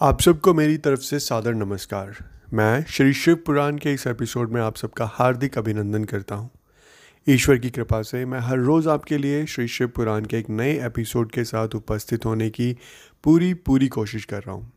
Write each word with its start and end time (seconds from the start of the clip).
आप 0.00 0.20
सबको 0.20 0.52
मेरी 0.54 0.76
तरफ़ 0.76 1.00
से 1.00 1.18
सादर 1.18 1.54
नमस्कार। 1.54 2.16
मैं 2.52 2.84
श्री 2.88 3.12
शिव 3.12 3.34
पुराण 3.46 3.78
के 3.78 3.92
इस 3.92 4.06
एपिसोड 4.06 4.52
में 4.52 4.60
आप 4.60 4.76
सबका 4.76 5.06
हार्दिक 5.14 5.58
अभिनंदन 5.58 6.04
करता 6.04 6.34
हूँ। 6.34 6.50
ईश्वर 7.26 7.58
की 7.58 7.70
कृपा 7.70 8.00
से 8.02 8.24
मैं 8.24 8.38
हर 8.40 8.58
रोज़ 8.58 8.88
आपके 8.88 9.18
लिए 9.18 9.44
श्री 9.46 9.66
शिव 9.68 9.88
पुराण 9.88 10.24
के 10.24 10.38
एक 10.38 10.48
नए 10.50 10.72
एपिसोड 10.86 11.30
के 11.30 11.44
साथ 11.44 11.74
उपस्थित 11.74 12.24
होने 12.26 12.48
की 12.50 12.72
पूरी 13.24 13.52
पूरी 13.54 13.88
कोशिश 13.88 14.24
कर 14.24 14.42
रहा 14.42 14.54
हूँ। 14.54 14.72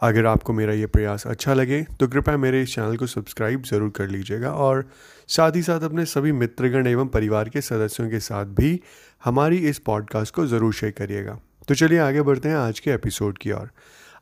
अगर 0.00 0.26
आपको 0.26 0.52
मेरा 0.52 0.72
ये 0.72 0.86
प्रयास 0.86 1.26
अच्छा 1.26 1.54
लगे 1.54 1.82
तो 2.00 2.08
कृपया 2.08 2.36
मेरे 2.36 2.62
इस 2.62 2.74
चैनल 2.74 2.96
को 2.96 3.06
सब्सक्राइब 3.06 3.62
ज़रूर 3.62 3.90
कर 3.90 4.08
लीजिएगा 4.08 4.52
और 4.52 4.84
साथ 5.28 5.56
ही 5.56 5.62
साथ 5.62 5.80
अपने 5.80 6.04
सभी 6.04 6.32
मित्रगण 6.34 6.86
एवं 6.86 7.08
परिवार 7.08 7.48
के 7.48 7.60
सदस्यों 7.60 8.08
के 8.10 8.20
साथ 8.20 8.54
भी 8.60 8.80
हमारी 9.24 9.58
इस 9.68 9.78
पॉडकास्ट 9.78 10.34
को 10.34 10.46
ज़रूर 10.46 10.74
शेयर 10.74 10.92
करिएगा। 10.98 11.38
तो 11.68 11.74
चलिए 11.74 11.98
आगे 11.98 12.22
बढ़ते 12.22 12.48
हैं 12.48 12.56
आज 12.56 12.80
के 12.80 12.90
एपिसोड 12.90 13.38
की 13.38 13.52
ओर। 13.52 13.70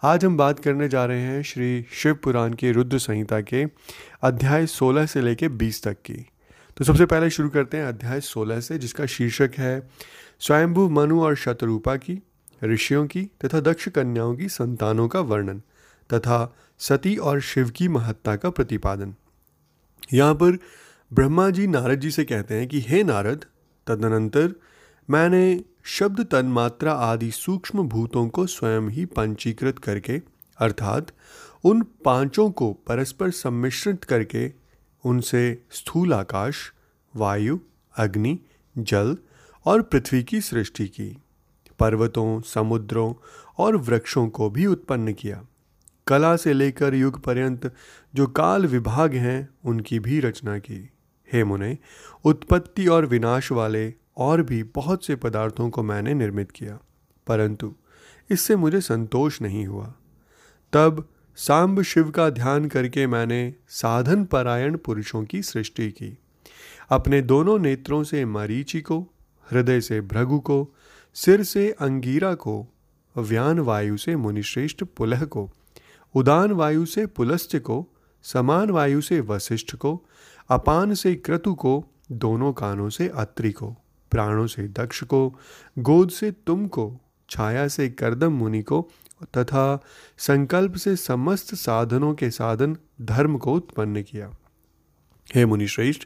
आज 0.04 0.24
हम 0.24 0.36
बात 0.36 0.60
करने 0.60 0.88
जा 0.88 1.04
रहे 1.04 1.20
हैं 1.20 1.42
श्री 1.42 1.86
शिव 1.92 2.14
पुराण 2.14 2.52
के 2.52 2.72
रुद्र 2.72 2.98
संहिता 2.98 3.40
के 3.40 3.64
अध्याय 4.22 4.66
16 4.66 5.06
से 5.06 5.20
लेकर 5.20 5.48
20 5.48 5.84
तक 5.84 5.92
की। 5.92 6.26
तो 6.76 6.84
सबसे 6.84 7.06
पहले 7.06 7.30
शुरू 7.30 7.48
करते 7.48 7.76
हैं 7.76 7.84
अध्याय 7.84 8.20
16 8.20 8.60
से, 8.60 8.78
जिसका 8.78 9.06
शीर्षक 9.06 9.50
है 9.58 9.90
स्वयंभू 10.40 10.88
मनु 10.88 11.22
और 11.22 11.36
शतरूपा 11.36 11.96
की, 11.96 12.22
ऋषियों 12.64 13.06
की 13.06 13.22
तथा 13.22 13.60
दक्ष 13.60 13.88
कन्याओं 13.88 14.36
की 14.36 14.48
संतानों 14.48 15.08
का 15.08 15.20
वर्णन 15.20 15.58
तथा 16.14 16.56
सती 16.78 17.16
और 17.16 17.40
शिव 17.40 17.70
की 17.70 17.88
महत्ता 17.88 18.36
का 18.36 18.50
प्रतिपादन। 18.50 19.14
यहाँ 20.12 20.34
पर 20.34 20.58
ब्रह्मा 21.12 21.50
जी 21.50 21.66
नारद 21.66 22.00
जी 22.00 22.10
से 22.10 22.24
कहते 22.24 22.54
हैं 22.54 22.68
कि, 22.68 22.80
हे 22.80 23.04
नारद, 23.04 23.44
तदनंतर 23.86 24.54
मैंने 25.10 25.64
शब्द 25.84 26.20
तन्मात्रा 26.20 26.92
आदि 26.92 27.30
सूक्ष्म 27.30 27.88
भूतों 27.88 28.28
को 28.28 28.46
स्वयं 28.46 28.88
ही 28.88 29.04
पंचीकृत 29.04 29.78
करके, 29.78 30.22
अर्थात 30.58 31.06
उन 31.64 31.82
पाँचों 32.04 32.50
को 32.50 32.72
परस्पर 32.72 33.30
सम्मिश्रित 33.30 34.04
करके, 34.04 34.52
उनसे 35.04 35.62
स्थूल 35.70 36.14
आकाश, 36.14 36.72
वायु, 37.16 37.58
अग्नि, 37.96 38.38
जल 38.78 39.16
और 39.66 39.82
पृथ्वी 39.82 40.22
की 40.22 40.40
सृष्टि 40.40 40.88
की, 40.88 41.18
पर्वतों, 41.78 42.40
समुद्रों 42.40 43.14
और 43.58 43.76
वृक्षों 43.76 44.28
को 44.28 44.50
भी 44.50 44.66
उत्पन्न 44.66 45.12
किया। 45.12 45.44
कला 46.06 46.36
से 46.36 46.52
लेकर 46.52 46.94
युग 46.94 47.20
पर्यंत 47.20 47.74
जो 48.14 48.26
काल 48.26 48.66
विभाग 48.66 49.14
हैं, 49.14 49.48
उनकी 49.64 49.98
भी 49.98 50.20
रचना 50.20 50.58
की। 50.58 50.90
हे 51.32 51.44
मुने, 51.44 51.78
उत्पत्ति 52.24 52.86
और 52.86 53.06
विनाश 53.06 53.52
वाले 53.52 53.94
और 54.16 54.42
भी 54.42 54.62
बहुत 54.62 55.04
से 55.04 55.16
पदार्थों 55.16 55.70
को 55.70 55.82
मैंने 55.82 56.14
निर्मित 56.14 56.50
किया, 56.50 56.78
परंतु 57.26 57.74
इससे 58.30 58.56
मुझे 58.56 58.80
संतोष 58.80 59.42
नहीं 59.42 59.66
हुआ। 59.66 59.94
तब 60.72 61.08
सांब 61.36 61.82
शिव 61.82 62.10
का 62.10 62.30
ध्यान 62.30 62.68
करके 62.68 63.06
मैंने 63.06 63.54
साधन 63.68 64.24
परायण 64.24 64.76
पुरुषों 64.76 65.24
की 65.24 65.42
सृष्टि 65.42 65.90
की। 65.90 66.18
अपने 66.90 67.22
दोनों 67.22 67.58
नेत्रों 67.58 68.04
से 68.04 68.24
मरीचि 68.24 68.80
को, 68.80 69.00
हृदय 69.50 69.80
से 69.80 70.00
भृगु 70.00 70.38
को, 70.40 70.74
सिर 71.14 71.42
से 71.42 71.70
अंगीरा 71.70 72.34
को, 72.34 72.68
व्यान 73.18 73.60
वायु 73.60 73.96
से 73.96 74.16
मुनिश्रेष्ठ 74.16 74.84
पुलह 74.84 75.24
को, 75.24 75.50
उदान 76.14 76.52
वायु 76.52 76.86
से 76.86 77.06
पुलस्त्य 77.06 77.58
को, 77.58 77.88
समान 78.22 78.70
वायु 78.70 79.00
से 79.00 79.20
वशिष्ठ 79.20 79.76
को, 79.76 80.06
अपान 80.48 80.94
से 80.94 81.14
क्रतु 81.14 81.54
को, 81.54 81.84
दोनों 82.12 82.52
कानों 82.52 82.88
से 82.88 83.08
अत्रि 83.08 83.52
को। 83.52 83.76
प्राणों 84.12 84.46
से, 84.46 84.68
दक्ष 84.68 85.02
को, 85.04 85.28
गोद 85.78 86.10
से, 86.10 86.30
तुम 86.30 86.66
को, 86.66 87.00
छाया 87.30 87.68
से, 87.68 87.88
करदम 87.88 88.32
मुनि 88.32 88.62
को, 88.62 88.90
तथा 89.36 89.82
संकल्प 90.18 90.74
से 90.74 90.96
समस्त 90.96 91.54
साधनों 91.54 92.14
के 92.14 92.30
साधन 92.30 92.76
धर्म 93.02 93.38
को 93.38 93.54
उत्पन्न 93.54 94.02
किया। 94.02 94.30
हे 95.34 95.46
मुनि 95.46 95.66
श्रेष्ठ 95.66 96.02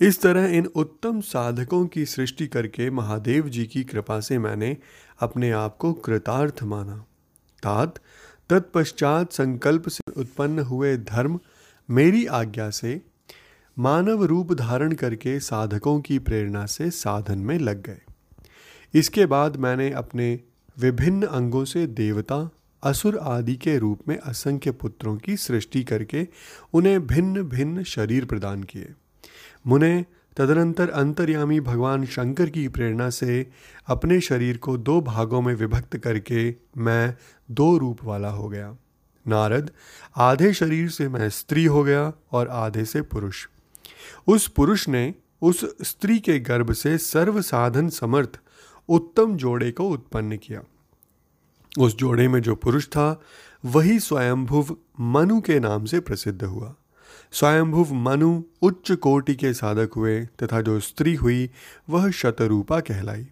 इस 0.00 0.22
तरह 0.22 0.46
इन 0.46 0.66
उत्तम 0.66 1.20
साधकों 1.20 1.86
की 1.86 2.06
सृष्टि 2.06 2.46
करके 2.46 2.90
महादेव 2.90 3.48
जी 3.48 3.66
की 3.66 3.84
कृपा 3.84 4.20
से 4.20 4.38
मैंने 4.38 4.76
अपने 5.20 5.50
आप 5.50 5.76
को 5.76 5.92
कृतार्थ 5.92 6.62
माना। 6.62 6.96
तात, 7.62 7.98
तत्पश्चात 8.50 9.32
संकल्प 9.32 9.88
से 9.88 10.12
उत्पन्न 10.16 10.58
हुए 10.58 10.96
धर्म 10.96 11.40
मेरी 11.90 12.26
आज्ञा 12.26 12.70
से 12.70 13.02
मानव 13.78 14.24
रूप 14.24 14.52
धारण 14.52 14.92
करके 14.92 15.40
साधकों 15.40 16.00
की 16.00 16.18
प्रेरणा 16.18 16.66
से 16.66 16.90
साधन 16.90 17.38
में 17.38 17.58
लग 17.58 17.82
गए। 17.82 18.00
इसके 18.94 19.26
बाद 19.26 19.56
मैंने 19.56 19.90
अपने 19.90 20.40
विभिन्न 20.78 21.22
अंगों 21.22 21.64
से 21.64 21.86
देवता, 21.86 22.50
असुर 22.82 23.18
आदि 23.18 23.56
के 23.56 23.78
रूप 23.78 24.00
में 24.08 24.18
असंख्य 24.18 24.70
पुत्रों 24.70 25.16
की 25.16 25.36
सृष्टि 25.36 25.84
करके 25.84 26.28
उन्हें 26.72 27.06
भिन्न 27.06 27.42
भिन्न 27.42 27.82
शरीर 27.82 28.24
प्रदान 28.24 28.62
किए। 28.62 28.92
मुने 29.66 30.04
तदनंतर 30.36 30.90
अंतर्यामी 30.90 31.60
भगवान 31.60 32.06
शंकर 32.06 32.46
की 32.46 32.68
प्रेरणा 32.68 33.10
से 33.10 33.50
अपने 33.86 34.20
शरीर 34.20 34.56
को 34.56 34.76
दो 34.78 35.00
भागों 35.00 35.42
में 35.42 35.54
विभक्त 35.54 35.96
करके 35.96 36.54
मैं 36.76 37.16
दो 37.50 37.78
रूप 37.78 38.04
वाला 38.04 38.30
हो 38.30 38.48
गया। 38.48 38.76
नारद, 39.28 39.70
आधे 40.16 40.52
शरीर 40.52 40.88
से 40.88 41.08
मैं 41.08 41.30
स्त्री 41.30 41.64
हो 41.64 41.84
गया 41.84 42.12
और 42.32 42.48
आधे 42.48 42.84
से 42.84 43.02
पुरुष। 43.02 43.48
उस 44.26 44.48
पुरुष 44.48 44.88
ने 44.88 45.14
उस 45.42 45.76
स्त्री 45.82 46.18
के 46.18 46.38
गर्भ 46.38 46.72
से 46.72 46.98
सर्व 46.98 47.42
साधन 47.42 47.88
समर्थ 47.88 48.38
उत्तम 48.88 49.36
जोड़े 49.36 49.72
को 49.72 49.88
उत्पन्न 49.88 50.36
किया। 50.36 50.62
उस 51.78 51.96
जोड़े 51.96 52.28
में 52.28 52.42
जो 52.42 52.54
पुरुष 52.54 52.86
था, 52.86 53.20
वही 53.64 54.00
स्वयंभुव 54.00 54.76
मनु 55.00 55.40
के 55.40 55.60
नाम 55.60 55.84
से 55.84 56.00
प्रसिद्ध 56.00 56.44
हुआ। 56.44 56.74
स्वयंभुव 57.32 57.94
मनु 57.94 58.42
उच्च 58.62 58.92
कोटि 58.92 59.34
के 59.34 59.54
साधक 59.54 59.90
हुए 59.96 60.26
तथा 60.26 60.60
जो 60.60 60.80
स्त्री 60.80 61.14
हुई, 61.14 61.50
वह 61.90 62.10
शतरूपा 62.10 62.80
कहलाई। 62.80 63.28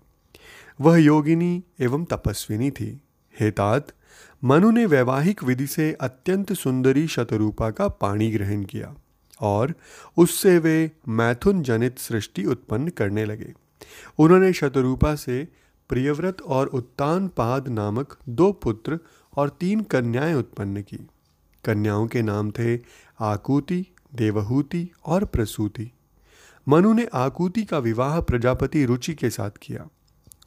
वह 0.80 0.96
योगिनी 0.96 1.64
एवं 1.80 2.04
तपस्विनी 2.04 2.70
थी। 2.70 3.00
हेतात 3.40 3.92
मनु 4.44 4.70
ने 4.70 4.86
वैवाहिक 4.86 5.44
विधि 5.44 5.66
से 5.66 5.92
अत्यंत 5.92 6.52
सुंदरी 6.52 7.08
शतरूपा 7.08 7.70
का 7.70 7.88
पाणी 7.88 8.30
ग्रहण 8.30 8.64
किया। 8.64 8.94
और 9.44 9.74
उससे 10.16 10.58
वे 10.58 10.76
मैथुन 11.08 11.62
जनित 11.62 11.98
सृष्टि 11.98 12.44
उत्पन्न 12.44 12.88
करने 12.88 13.24
लगे। 13.24 13.52
उन्होंने 14.18 14.52
शतरूपा 14.52 15.14
से 15.14 15.48
प्रियव्रत 15.88 16.42
और 16.42 16.66
उत्तान 16.66 17.28
पाद 17.28 17.68
नामक 17.68 18.16
दो 18.28 18.52
पुत्र 18.52 18.98
और 19.36 19.48
तीन 19.48 19.80
कन्याएँ 19.80 20.34
उत्पन्न 20.34 20.82
की। 20.82 20.98
कन्याओं 21.64 22.06
के 22.06 22.22
नाम 22.22 22.50
थे 22.50 22.78
आकूति, 23.20 23.86
देवहूति 24.14 24.90
और 25.06 25.24
प्रसूति। 25.24 25.90
मनु 26.68 26.92
ने 26.92 27.08
आकूति 27.14 27.64
का 27.64 27.78
विवाह 27.78 28.20
प्रजापति 28.20 28.84
रुचि 28.84 29.14
के 29.14 29.30
साथ 29.30 29.50
किया। 29.62 29.88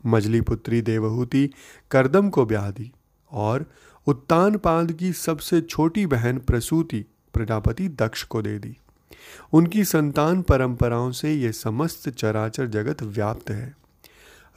मजली 0.05 0.41
पुत्री 0.41 0.81
देवहूति 0.81 1.49
करदम 1.91 2.29
को 2.29 2.45
ब्याह 2.45 2.71
दी 2.71 2.91
और 3.31 3.65
उत्तान 4.07 4.57
पाद 4.57 4.91
की 4.91 5.13
सबसे 5.13 5.61
छोटी 5.61 6.05
बहन 6.05 6.37
प्रसूति 6.37 7.05
प्रजापति 7.33 7.87
दक्ष 7.89 8.23
को 8.23 8.41
दे 8.41 8.59
दी। 8.59 8.77
उनकी 9.53 9.83
संतान 9.85 10.41
परंपराओं 10.41 11.11
से 11.11 11.33
यह 11.33 11.51
समस्त 11.51 12.09
चराचर 12.09 12.67
जगत 12.67 13.03
व्याप्त 13.03 13.49
है। 13.49 13.77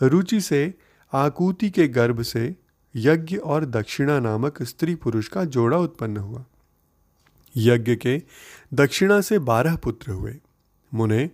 रुचि 0.03 0.41
से, 0.41 0.75
आकुति 1.13 1.71
के 1.71 1.89
गर्भ 1.89 2.23
से, 2.23 2.57
यज्ञ 2.97 3.37
और 3.37 3.65
दक्षिणा 3.65 4.21
नामक 4.21 4.63
स्त्री 4.63 4.95
पुरुष 4.95 5.29
का 5.29 5.45
जोड़ा 5.45 5.79
उत्पन्न 5.79 6.17
हुआ। 6.17 6.45
यज्ञ 7.57 7.97
के 7.97 8.23
दक्षिणा 8.75 9.21
से 9.21 9.39
बारह 9.39 9.77
पुत्र 9.77 10.13
हुए। 10.13 10.37
मुने, 10.95 11.31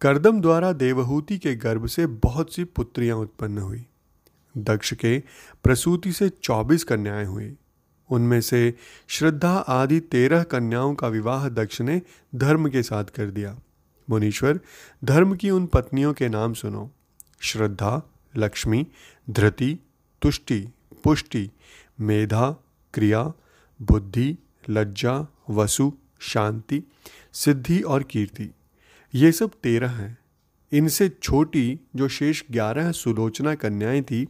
करदम 0.00 0.40
द्वारा 0.40 0.72
देवहूति 0.72 1.38
के 1.38 1.54
गर्भ 1.54 1.86
से 1.86 2.06
बहुत 2.06 2.54
सी 2.54 2.64
पुत्रियाँ 2.64 3.16
उत्पन्न 3.16 3.58
हुई। 3.58 3.86
दक्ष 4.56 4.94
के 4.94 5.22
प्रसूति 5.64 6.12
से 6.12 6.28
चौबीस 6.28 6.84
कन्याएँ 6.84 7.26
हुई। 7.26 7.56
उनमें 8.10 8.40
से 8.40 8.74
श्रद्धा 9.08 9.56
आदि 9.58 10.00
तेरह 10.00 10.42
कन्याओं 10.42 10.94
का 10.94 11.08
विवाह 11.08 11.48
दक्ष 11.48 11.80
ने 11.80 12.02
धर्म 12.34 12.68
के 12.68 12.82
साथ 12.82 13.04
कर 13.04 13.30
दिया। 13.30 13.58
मुनीश्वर, 14.10 14.60
धर्म 15.04 15.36
की 15.36 15.50
उन 15.50 15.66
पत्नियों 15.66 16.14
के 16.14 16.28
नाम 16.28 16.54
सुनो। 16.54 16.90
श्रद्धा, 17.40 18.02
लक्ष्मी, 18.36 18.86
धृति, 19.30 19.78
तुष्टि, 20.22 20.68
पुष्टि, 21.04 21.50
मेधा, 22.00 22.56
क्रिया, 22.94 23.32
बुद्धि, 23.82 24.38
लज्जा, 24.70 25.26
वसु, 25.50 25.92
शांति, 26.20 26.82
सिद्धि 27.32 27.80
और 27.80 28.02
कीर्ति। 28.02 28.50
ये 29.14 29.32
सब 29.32 29.50
तेरह 29.62 29.90
हैं। 29.90 30.18
इनसे 30.72 31.08
छोटी, 31.08 31.80
जो 31.96 32.08
शेष 32.08 32.42
ग्यारह 32.50 32.92
सुलोचना 32.92 33.54
कन्याएँ 33.54 34.02
थी, 34.02 34.28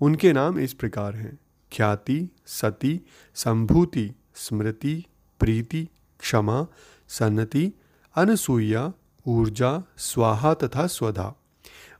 उनके 0.00 0.32
नाम 0.32 0.58
इस 0.58 0.72
प्रकार 0.72 1.14
हैं। 1.14 1.38
ख्याति, 1.72 2.28
सती, 2.46 3.00
संभूति, 3.34 4.12
स्मृति, 4.34 5.06
प्रीति, 5.40 5.88
क्षमा, 6.20 6.66
सन्नति, 7.08 7.72
अनसूया, 8.16 8.92
ऊर्जा, 9.26 9.82
स्वाहा 9.96 10.54
तथा 10.54 10.86
स्वधा। 10.86 11.34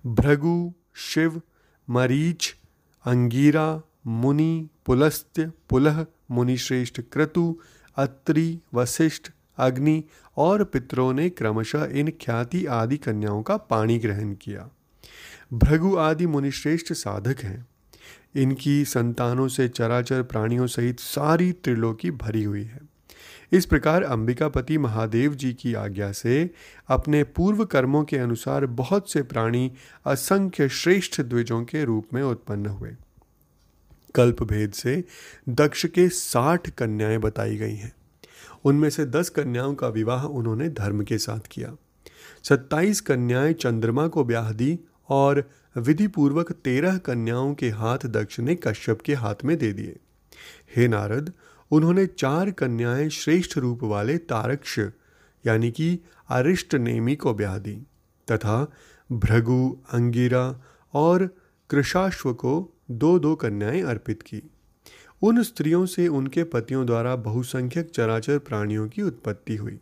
भृगु, 0.07 0.75
शिव, 0.95 1.43
मरीच, 1.91 2.57
अंगीरा, 3.05 3.83
मुनि, 4.07 4.69
पुलस्त्य, 4.87 5.53
पुलह, 5.69 6.07
मुनिश्रेष्ठ, 6.31 7.01
क्रतु, 7.01 7.61
अत्रि 7.97 8.59
वशिष्ठ 8.75 9.31
अग्नि 9.59 10.05
और 10.37 10.65
पितरों 10.65 11.13
ने 11.13 11.31
क्रमशः 11.31 11.85
इन 11.85 12.11
ख्याति 12.11 12.67
आदि 12.67 12.97
कन्याओं 12.97 13.43
का 13.43 13.57
पाणी 13.57 13.99
ग्रहण 13.99 14.35
किया। 14.35 14.71
भृगु 15.53 15.97
आदि 15.97 16.27
मुनिश्रेष्ठ 16.27 16.93
साधक 16.93 17.41
हैं। 17.41 17.67
इनकी 18.37 18.85
संतानों 18.85 19.49
से 19.49 19.69
चराचर 19.69 20.23
प्राणियों 20.23 20.67
सहित 20.67 21.01
सारी 21.01 21.53
त्रिलोकी 21.53 22.11
भरी 22.11 22.45
हुई 22.45 22.65
है। 22.65 22.81
इस 23.53 23.67
प्रकार 23.67 24.03
अंबिकापति 24.03 24.79
महादेव 24.79 25.35
जी 25.35 25.53
की 25.53 25.75
आज्ञा 25.75 26.13
से 26.13 26.51
अपने 26.89 27.25
पूर्व 27.25 27.65
कर्मों 27.65 28.05
के 28.05 28.19
अनुसार 28.19 28.67
बहुत 28.67 29.13
से 29.13 29.23
प्राणी 29.23 29.73
असंख्य 30.07 30.69
श्रेष्ठ 30.69 31.21
द्विजों 31.21 31.65
के 31.65 31.85
रूप 31.85 32.07
में 32.15 32.23
उत्पन्न 32.23 32.67
हुए। 32.67 32.91
कल्प 34.15 34.43
भेद 34.43 34.73
से 34.73 35.05
दक्ष 35.49 35.87
के 35.87 36.09
साठ 36.09 36.71
कन्याएँ 36.71 37.19
बताई 37.19 37.57
गई 37.57 37.75
हैं। 37.75 37.93
उनमें 38.65 38.91
से 38.91 39.07
दस 39.07 39.29
कन्याओं 39.29 39.75
का 39.75 39.89
विवाह 39.89 40.25
उन्होंने 40.25 40.69
धर्म 40.69 41.05
के 41.05 41.19
साथ 41.19 41.41
किया। 41.51 41.75
सत्ताईस 42.43 43.01
कन्याएँ 43.01 43.53
चंद्रमा 43.53 44.09
को 44.09 44.25
ब्याह 44.25 44.53
दी 44.53 44.79
और 45.09 45.51
विधि 45.79 46.07
पूर्वक 46.07 46.53
तेरह 46.53 46.99
कन्याओं 46.99 47.55
के 47.55 47.71
हाथ 47.71 47.99
दक्ष 48.07 48.41
ने 48.41 48.55
कश्यप 48.55 49.01
के 49.01 49.15
हाथ 49.15 49.35
में 49.45 49.59
दे 49.59 49.73
दिए। 49.73 49.97
हे 50.77 50.89
नारद, 50.89 51.33
उन्होंने 51.71 52.07
चार 52.07 52.51
कन्याएँ 52.51 53.09
श्रेष्ठ 53.09 53.59
रूप 53.59 53.83
वाले 53.83 54.19
तारक्ष, 54.19 54.81
यानी 55.47 55.71
कि 55.71 55.99
अरिष्ट 56.31 56.75
नेमी 56.75 57.17
को 57.17 57.35
ब्याह 57.35 57.59
दी, 57.59 57.83
तथा 58.33 58.73
भृगु, 59.13 59.79
अंगिरा 59.93 60.63
और 60.95 61.37
कृषाश्व 61.71 62.33
को 62.33 62.75
दो 62.91 63.19
दो 63.19 63.35
कन्याएँ 63.35 63.83
अर्पित 63.83 64.23
की। 64.23 64.43
उन 65.23 65.43
स्त्रियों 65.43 65.87
से 65.87 66.09
उनके 66.09 66.45
पतियों 66.45 66.87
द्वारा 66.87 67.17
बहुसंख्यक 67.17 67.91
चराचर 67.91 68.39
प्राणियों 68.39 68.89
की 68.89 69.03
उत्पत्ति 69.03 69.57
हुई। 69.57 69.79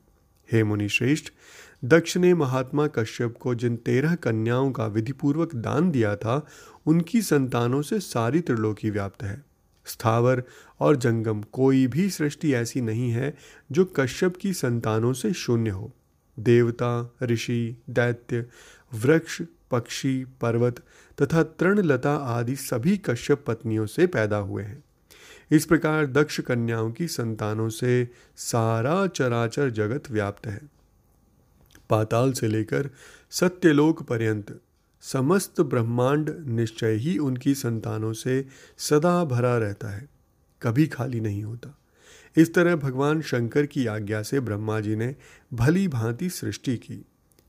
हे 0.53 0.65
मुनिश्रेष्ठ 0.65 1.33
दक्ष 1.85 2.17
ने 2.17 2.35
महात्मा 2.35 2.87
कश्यप 2.87 3.37
को 3.41 3.55
जिन 3.55 3.77
तेरह 3.77 4.15
कन्याओं 4.15 4.73
का 4.73 4.87
विधिपूर्वक 4.87 5.55
दान 5.55 5.91
दिया 5.91 6.17
था, 6.17 6.47
उनकी 6.87 7.23
संतानों 7.23 7.83
से 7.83 8.01
सारी 8.01 8.41
त्रिलोकी 8.41 8.91
व्याप्त 8.91 9.23
है। 9.23 9.45
स्थावर 9.87 10.43
और 10.81 10.97
जंगम 10.97 11.43
कोई 11.43 11.87
भी 11.87 12.11
सृष्टि 12.11 12.55
ऐसी 12.55 12.81
नहीं 12.81 13.11
है 13.11 13.35
जो 13.73 13.85
कश्यप 13.85 14.37
की 14.37 14.53
संतानों 14.53 15.13
से 15.13 15.33
शून्य 15.33 15.71
हो। 15.71 15.93
देवता, 16.39 17.15
ऋषि, 17.23 17.83
दैत्य, 17.91 18.47
वृक्ष, 18.95 19.43
पक्षी, 19.71 20.25
पर्वत 20.41 20.83
तथा 21.23 21.43
तृणलता 21.43 22.15
आदि 22.15 22.57
सभी 22.57 22.97
कश्यप 22.97 23.45
पत्नियों 23.47 23.87
से 23.87 24.07
पैदा 24.07 24.37
हुए 24.37 24.63
हैं। 24.63 24.85
इस 25.51 25.67
प्रकार 25.67 26.07
दक्ष 26.07 26.41
कन्याओं 26.41 26.93
की 26.93 27.09
संतानों 27.09 27.69
से 27.69 28.09
सारा 28.37 29.07
चराचर 29.07 29.71
जगत 29.71 30.11
व्याप्त 30.11 30.47
है। 30.47 30.76
पाताल 31.91 32.33
से 32.33 32.49
लेकर 32.49 32.91
सत्यलोक 33.31 34.03
पर्यंत, 34.03 34.61
समस्त 35.01 35.61
ब्रह्मांड 35.61 36.35
निश्चय 36.47 36.93
ही 36.93 37.19
उनकी 37.19 37.55
संतानों 37.55 38.13
से 38.13 38.47
सदा 38.79 39.25
भरा 39.25 39.57
रहता 39.59 39.89
है, 39.89 40.09
कभी 40.63 40.87
खाली 40.87 41.21
नहीं 41.21 41.43
होता। 41.45 41.79
इस 42.37 42.55
तरह 42.55 42.77
भगवान 42.77 43.21
शंकर 43.21 43.67
की 43.67 43.87
आज्ञा 43.87 44.23
से 44.23 44.41
ब्रह्मा 44.41 44.81
जी 44.81 44.97
ने 44.97 45.17
भली 45.55 45.89
भांति 45.89 46.31
सृष्टि 46.31 46.77
की। 46.77 47.05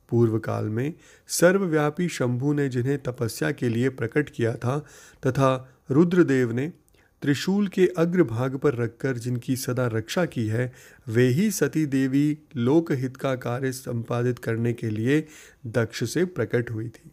पूर्व 0.10 0.40
काल 0.40 0.66
में 0.66 0.94
सर्वव्यापी 1.28 2.08
शंभु 2.08 2.54
ने 2.54 2.70
जिन्हें 2.70 2.98
तपस्या 3.04 3.52
के 3.52 3.70
लिए 3.70 3.90
प्रकट 3.90 4.30
किया 4.30 4.56
था 4.56 4.80
तथा 5.28 5.74
रुद्रदेव 5.92 6.52
ने 6.52 6.74
त्रिशूल 7.22 7.68
के 7.68 7.88
अग्रभाग 7.98 8.58
पर 8.58 8.76
रखकर 8.76 9.18
जिनकी 9.18 9.56
सदा 9.56 9.88
रक्षा 9.88 10.26
की 10.26 10.48
है, 10.48 10.74
वे 11.08 11.28
ही 11.28 11.52
सती 11.52 11.86
देवी 11.86 12.38
लोकहित 12.56 13.18
का 13.18 13.36
कार्य 13.36 13.72
संपादित 13.72 14.40
करने 14.40 14.74
के 14.74 14.90
लिए 14.90 15.28
दक्ष 15.68 16.14
से 16.14 16.26
प्रकट 16.26 16.72
हुई 16.72 16.90
थी। 16.90 17.12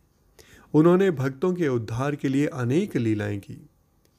उन्होंने 0.74 1.10
भक्तों 1.10 1.54
के 1.54 1.68
उद्धार 1.68 2.16
के 2.16 2.28
लिए 2.28 2.46
अनेक 2.46 2.96
लीलाएँ 2.96 3.38
की। 3.38 3.66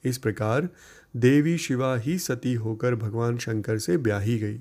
इस 0.04 0.18
प्रकार 0.18 0.68
देवी 1.16 1.58
शिवा 1.58 1.96
ही 1.96 2.18
सती 2.18 2.54
होकर 2.54 2.94
भगवान 2.94 3.38
शंकर 3.38 3.78
से 3.78 3.96
ब्याही 3.96 4.38
गई। 4.38 4.58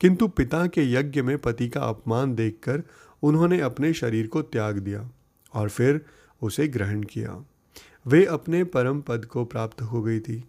किंतु 0.00 0.28
पिता 0.28 0.66
के 0.66 0.92
यज्ञ 0.92 1.22
में 1.22 1.38
पति 1.38 1.68
का 1.68 1.80
अपमान 1.80 2.34
देखकर 2.34 2.82
उन्होंने 3.22 3.60
अपने 3.60 3.92
शरीर 3.92 4.26
को 4.26 4.42
त्याग 4.42 4.78
दिया 4.78 5.10
और 5.54 5.68
फिर 5.68 6.00
उसे 6.42 6.68
ग्रहण 6.68 7.02
किया। 7.02 7.44
वे 8.06 8.24
अपने 8.24 8.64
परम 8.64 9.00
पद 9.00 9.24
को 9.24 9.44
प्राप्त 9.44 9.82
हो 9.82 10.02
गई 10.02 10.20
थी। 10.20 10.44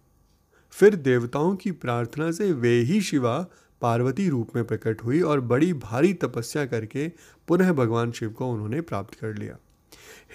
फिर 0.70 0.94
देवताओं 0.94 1.56
की 1.56 1.72
प्रार्थना 1.72 2.30
से 2.30 2.52
वे 2.52 2.80
ही 2.80 3.00
शिवा 3.00 3.46
पार्वती 3.80 4.28
रूप 4.28 4.48
में 4.56 4.64
प्रकट 4.64 5.04
हुई 5.04 5.20
और 5.20 5.40
बड़ी 5.40 5.72
भारी 5.72 6.14
तपस्या 6.14 6.66
करके 6.66 7.12
पुनः 7.48 7.72
भगवान 7.72 8.12
शिव 8.12 8.30
को 8.30 8.46
उन्होंने 8.46 8.80
प्राप्त 8.80 9.14
कर 9.14 9.34
लिया। 9.34 9.56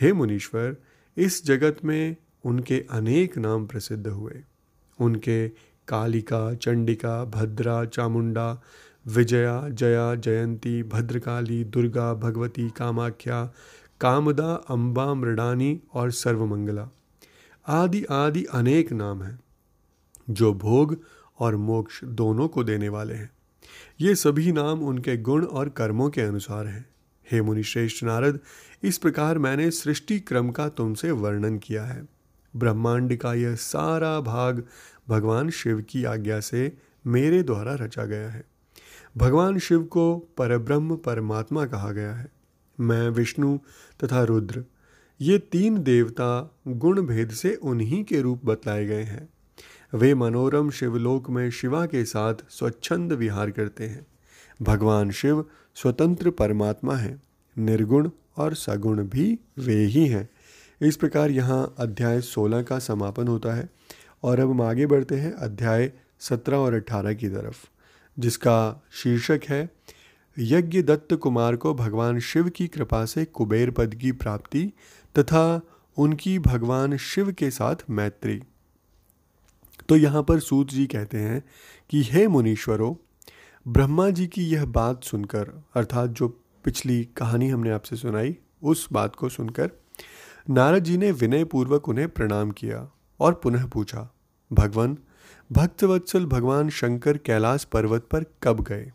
हे 0.02 0.14
मुनीश्वर, 0.14 0.78
इस 1.18 1.46
जगत 1.46 1.78
में 1.86 2.16
उनके 2.46 2.86
अनेक 2.92 3.38
नाम 3.38 3.68
प्रसिद्ध 3.68 4.08
हुए। 4.08 4.42
उनके 5.00 5.50
कालिका, 5.88 6.54
चंडिका, 6.54 7.26
भद्रा, 7.26 7.86
चामुंडा, 7.86 8.62
विजया, 9.08 9.70
जया, 9.70 10.16
जयंती, 10.16 10.84
भद्रकाली, 10.84 11.64
दुर्गा, 11.64 12.14
भगवती, 12.14 12.70
कामाख्या, 12.70 13.54
कामदा 14.02 14.54
अम्बा 14.54 15.14
मृडानी 15.14 15.82
और 15.94 16.12
सर्वमंगला 16.12 16.90
आदि 17.68 18.04
आदि 18.04 18.44
अनेक 18.44 18.92
नाम 18.92 19.24
हैं। 19.24 19.43
जो 20.30 20.54
भोग 20.54 20.98
और 21.40 21.56
मोक्ष 21.56 22.04
दोनों 22.04 22.48
को 22.48 22.64
देने 22.64 22.90
वाले 22.90 23.14
हैं। 23.14 23.32
ये 24.02 24.16
सभी 24.16 24.52
नाम 24.52 24.84
उनके 24.84 25.18
गुण 25.18 25.46
और 25.46 25.70
कर्मों 25.70 26.10
के 26.10 26.22
अनुसार 26.22 26.68
हैं। 26.68 26.86
हे 27.32 27.42
मुनिश्रेष्ठ 27.42 28.04
नारद, 28.04 28.40
इस 28.84 28.98
प्रकार 28.98 29.38
मैंने 29.38 29.72
सृष्टि 29.72 30.20
क्रम 30.20 30.50
का 30.50 30.70
तुमसे 30.70 31.12
वर्णन 31.12 31.58
किया 31.58 31.86
है। 31.86 32.06
ब्रह्मांड 32.56 33.18
का 33.18 33.34
यह 33.34 33.56
सारा 33.56 34.20
भाग 34.22 34.64
भगवान 35.10 35.50
शिव 35.50 35.86
की 35.90 36.04
आज्ञा 36.04 36.40
से 36.40 36.78
मेरे 37.08 37.44
द्वारा 37.44 37.76
रचा 37.76 38.06
गया 38.06 38.30
है। 38.30 38.44
भगवान 39.18 39.60
शिव 39.60 39.84
को 39.84 40.18
परब्रह्म 40.38 40.96
परमात्मा 40.96 41.66
कहा 41.66 41.92
गया 41.92 42.14
है। 42.14 42.28
मैं, 42.80 43.10
विष्णु 43.10 43.58
तथा 44.04 44.24
रुद्र, 44.24 44.66
ये 45.22 45.38
तीन 45.38 45.78
देवता 45.84 46.56
गुण 46.68 47.02
भेद 47.02 47.30
से 47.30 47.56
उन्हीं 47.56 48.04
के 48.04 48.22
रूप 48.22 48.46
बतलाए 48.46 48.86
गए 48.86 49.04
हैं। 49.04 49.30
वे 49.94 50.16
मनोरम 50.16 50.70
शिवलोक 50.70 51.30
में 51.30 51.52
शिवा 51.52 51.86
के 51.86 52.06
साथ 52.06 52.34
स्वच्छंद 52.50 53.14
विहार 53.14 53.52
करते 53.52 53.84
हैं। 53.84 54.08
भगवान 54.62 55.12
शिव 55.12 55.46
स्वतंत्र 55.76 56.30
परमात्मा 56.30 56.96
हैं। 56.96 57.24
निर्गुण 57.58 58.10
और 58.38 58.54
सगुण 58.54 59.04
भी 59.04 59.40
वे 59.60 59.76
ही 59.76 60.08
हैं। 60.08 60.30
इस 60.82 60.96
प्रकार 60.96 61.32
यहाँ 61.32 61.76
अध्याय 61.78 62.22
सोलह 62.22 62.64
का 62.64 62.80
समापन 62.80 63.28
होता 63.28 63.54
है 63.54 63.70
और 64.24 64.40
अब 64.40 64.50
हम 64.50 64.62
आगे 64.62 64.86
बढ़ते 64.86 65.16
हैं 65.16 65.34
अध्याय 65.34 65.92
सत्रह 66.20 66.58
और 66.58 66.74
अठारह 66.74 67.14
की 67.14 67.30
तरफ़, 67.30 67.66
जिसका 68.20 68.84
शीर्षक 68.92 69.42
है, 69.50 69.70
यज्ञ 70.40 70.82
दत्त 70.82 71.14
कुमार 71.14 71.56
को 71.56 71.74
भगवान 71.74 72.20
शिव 72.20 72.50
की 72.50 72.68
कृपा 72.68 73.06
से 73.06 73.26
कुबेर 73.26 73.72
पद 73.72 73.96
की 73.96 74.12
प्राप्ति 74.12 74.72
तथा 75.20 75.62
उनकी 75.98 76.40
भगवान 76.40 76.98
शिव 76.98 77.32
के 77.32 77.52
साथ 77.52 77.76
मैत्री। 77.90 78.44
तो 79.90 79.96
यहाँ 79.96 80.24
पर 80.24 80.40
सूत 80.40 80.70
जी 80.70 80.88
कहते 80.88 81.18
हैं 81.18 81.44
कि, 81.90 82.04
हे 82.04 82.28
मुनीश्वरों, 82.28 82.96
ब्रह्मा 83.68 84.10
जी 84.10 84.28
की 84.28 84.44
यह 84.44 84.66
बात 84.66 85.04
सुनकर, 85.04 85.64
अर्थात 85.76 86.10
जो 86.10 86.28
पिछली 86.64 87.10
कहानी 87.18 87.50
हमने 87.50 87.70
आपसे 87.70 87.96
सुनाई, 87.96 88.38
उस 88.64 88.88
बात 88.94 89.16
को 89.16 89.30
सुनकर, 89.30 89.72
नारद 90.50 90.84
जी 90.84 90.98
ने 90.98 91.12
विनय 91.12 91.44
पूर्वक 91.44 91.90
उन्हें 91.90 92.10
प्रणाम 92.10 92.52
किया 92.52 92.90
और 93.20 93.34
पुनः 93.34 93.68
पूछा, 93.68 94.14
भगवान, 94.54 94.98
भक्तवत्सल 95.52 96.26
भगवान 96.26 96.70
शंकर 96.70 97.18
कैलाश 97.18 97.64
पर्वत 97.64 98.08
पर 98.12 98.26
कब 98.44 98.64
गए 98.64 98.92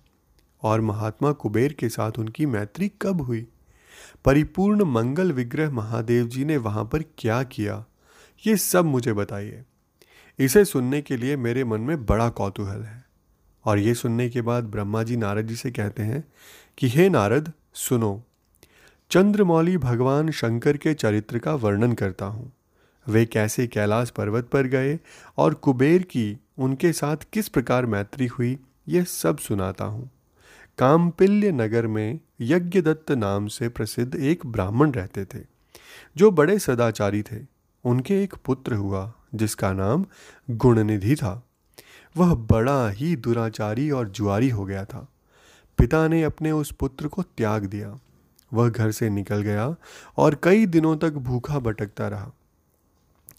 और 0.62 0.80
महात्मा 0.80 1.32
कुबेर 1.32 1.72
के 1.72 1.88
साथ 1.88 2.12
उनकी 2.18 2.46
मैत्री 2.46 2.92
कब 3.02 3.20
हुई? 3.20 3.46
परिपूर्ण 4.24 4.84
मंगल 4.84 5.32
विग्रह 5.32 5.70
महादेव 5.70 6.26
जी 6.26 6.44
ने 6.44 6.56
वहाँ 6.56 6.84
पर 6.84 7.02
क्या 7.18 7.42
किया? 7.42 7.84
ये 8.46 8.56
सब 8.56 8.84
मुझे 8.84 9.12
बताइए। 9.12 9.62
इसे 10.38 10.64
सुनने 10.64 11.02
के 11.02 11.16
लिए 11.16 11.36
मेरे 11.36 11.64
मन 11.64 11.80
में 11.80 12.06
बड़ा 12.06 12.28
कौतूहल 12.28 12.82
है। 12.82 13.04
और 13.64 13.78
ये 13.78 13.94
सुनने 13.94 14.28
के 14.28 14.42
बाद 14.42 14.64
ब्रह्मा 14.64 15.02
जी 15.02 15.16
नारद 15.16 15.46
जी 15.46 15.56
से 15.56 15.70
कहते 15.70 16.02
हैं 16.02 16.24
कि, 16.78 16.88
हे 16.88 17.08
नारद, 17.08 17.52
सुनो। 17.74 18.24
चंद्रमौली 19.10 19.76
भगवान 19.76 20.30
शंकर 20.30 20.76
के 20.76 20.94
चरित्र 20.94 21.38
का 21.38 21.54
वर्णन 21.54 21.92
करता 21.92 22.26
हूँ। 22.26 22.52
वे 23.08 23.26
कैसे 23.26 23.66
कैलाश 23.66 24.10
पर्वत 24.10 24.48
पर 24.48 24.66
गए 24.66 24.98
और 25.38 25.54
कुबेर 25.54 26.02
की 26.02 26.38
उनके 26.58 26.92
साथ 26.92 27.16
किस 27.32 27.48
प्रकार 27.48 27.86
मैत्री 27.86 28.26
हुई, 28.26 28.58
यह 28.88 29.04
सब 29.04 29.38
सुनाता 29.38 29.84
हूँ। 29.84 30.10
कामपिल्य 30.78 31.52
नगर 31.52 31.86
में 31.86 32.20
यज्ञदत्त 32.40 33.10
नाम 33.10 33.46
से 33.46 33.68
प्रसिद्ध 33.68 34.14
एक 34.14 34.46
ब्राह्मण 34.46 34.92
रहते 34.92 35.24
थे, 35.24 35.38
जो 36.16 36.30
बड़े 36.30 36.58
सदाचारी 36.58 37.22
थे। 37.22 37.36
उनके 37.84 38.22
एक 38.22 38.34
पुत्र 38.44 38.74
हुआ 38.74 39.12
जिसका 39.34 39.72
नाम 39.72 40.06
गुणनिधि 40.50 41.16
था। 41.16 41.42
वह 42.16 42.34
बड़ा 42.34 42.88
ही 42.88 43.16
दुराचारी 43.16 43.90
और 43.90 44.08
जुआरी 44.08 44.48
हो 44.48 44.64
गया 44.64 44.84
था। 44.84 45.08
पिता 45.78 46.08
ने 46.08 46.22
अपने 46.22 46.52
उस 46.52 46.72
पुत्र 46.72 47.08
को 47.08 47.22
त्याग 47.22 47.64
दिया। 47.64 47.98
वह 48.54 48.68
घर 48.68 48.90
से 48.90 49.10
निकल 49.10 49.42
गया 49.42 49.76
और 50.16 50.40
कई 50.42 50.66
दिनों 50.66 50.96
तक 50.96 51.10
भूखा 51.10 51.58
भटकता 51.58 52.08
रहा। 52.08 52.32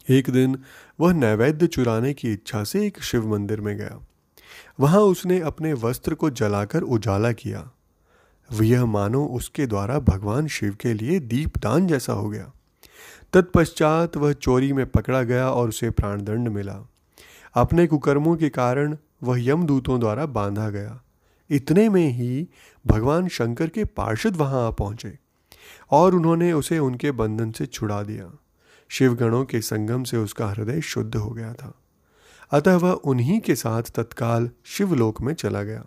एक 0.10 0.30
दिन 0.30 0.60
वह 1.00 1.14
नैवेद्य 1.14 1.68
चुराने 1.68 2.14
की 2.14 2.34
इच्छा 2.34 2.64
से 2.64 2.88
एक 2.88 3.02
शिव 3.02 3.28
मंदिर 3.28 3.62
में 3.62 3.78
गया। 3.78 4.00
वहाँ 4.80 5.00
उसने 5.00 5.40
अपने 5.40 5.74
वस्त्र 5.74 6.14
को 6.14 6.30
जलाकर 6.30 6.82
उजाला 6.82 7.32
किया। 7.32 7.72
यह 8.62 8.86
मानो 8.86 9.26
उसके 9.26 9.68
द्वारा 9.68 10.00
भगवान 10.00 10.48
शिव 10.48 10.76
के 10.76 10.94
लिए 10.94 11.20
दीपदान 11.20 11.88
जैसा 11.88 12.14
हो 12.14 12.30
गया। 12.30 12.52
तत्पश्चात 13.34 14.18
वह 14.18 14.34
चोरी 14.34 14.74
में 14.74 14.86
पकड़ा 14.86 15.24
गया 15.24 15.50
और 15.50 15.70
उसे 15.70 15.90
प्राणदंड 15.90 16.48
मिला। 16.48 16.90
अपने 17.54 17.88
कुकर्मों 17.88 18.36
के 18.36 18.50
कारण 18.50 18.98
वह 19.24 19.46
यमदूतों 19.46 20.00
द्वारा 20.00 20.26
बांधा 20.26 20.70
गया। 20.70 21.02
इतने 21.50 21.90
में 21.90 22.08
ही 22.08 22.48
भगवान 22.88 23.28
शंकर 23.28 23.68
के 23.68 23.86
पार्षद 23.86 24.36
वहाँ 24.36 24.68
आ 24.68 24.72
पहुँचे 24.72 25.18
और 25.92 26.16
उन्होंने 26.16 26.54
उसे 26.54 26.80
उनके 26.80 27.12
बंधन 27.12 27.52
से 27.52 27.66
छुड़ा 27.66 28.04
दिया। 28.04 28.32
शिवगणों 28.90 29.46
के 29.46 29.62
संगम 29.62 30.04
से 30.04 30.18
उसका 30.18 30.48
हृदय 30.48 30.82
शुद्ध 30.82 31.16
हो 31.16 31.30
गया 31.30 31.54
था। 31.54 31.74
अतः 32.52 32.76
वह 32.76 32.92
उन्हीं 32.92 33.40
के 33.40 33.56
साथ 33.56 33.84
तत्काल 33.84 34.50
शिवलोक 34.66 35.22
में 35.22 35.34
चला 35.34 35.64
गया। 35.64 35.86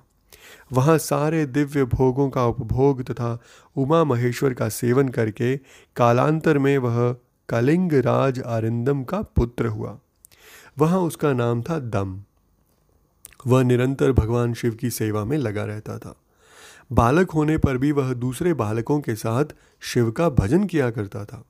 वहाँ 0.72 0.98
सारे 0.98 1.46
दिव्य 1.46 1.84
भोगों 1.84 2.30
का 2.30 2.46
उपभोग 2.46 3.02
तथा 3.02 3.38
उमा 3.76 4.04
महेश्वर 4.04 4.54
का 4.54 4.68
सेवन 4.68 5.08
करके 5.08 5.56
कालांतर 5.96 6.58
में 6.58 6.78
वह 6.78 7.16
कलिंग 7.52 7.92
राज 7.92 8.40
आरिंदम 8.40 9.04
का 9.04 9.22
पुत्र 9.22 9.66
हुआ। 9.66 9.98
वहाँ 10.78 10.98
उसका 10.98 11.32
नाम 11.32 11.62
था 11.62 11.78
दम। 11.78 12.22
वह 13.46 13.62
निरंतर 13.62 14.12
भगवान 14.12 14.54
शिव 14.54 14.74
की 14.74 14.90
सेवा 14.90 15.24
में 15.24 15.38
लगा 15.38 15.64
रहता 15.64 15.98
था। 15.98 16.14
बालक 16.92 17.30
होने 17.30 17.58
पर 17.58 17.78
भी 17.78 17.92
वह 17.92 18.14
दूसरे 18.14 18.54
बालकों 18.54 19.00
के 19.00 19.14
साथ 19.14 19.44
शिव 19.80 20.10
का 20.10 20.28
भजन 20.28 20.64
किया 20.64 20.90
करता 20.90 21.24
था। 21.24 21.44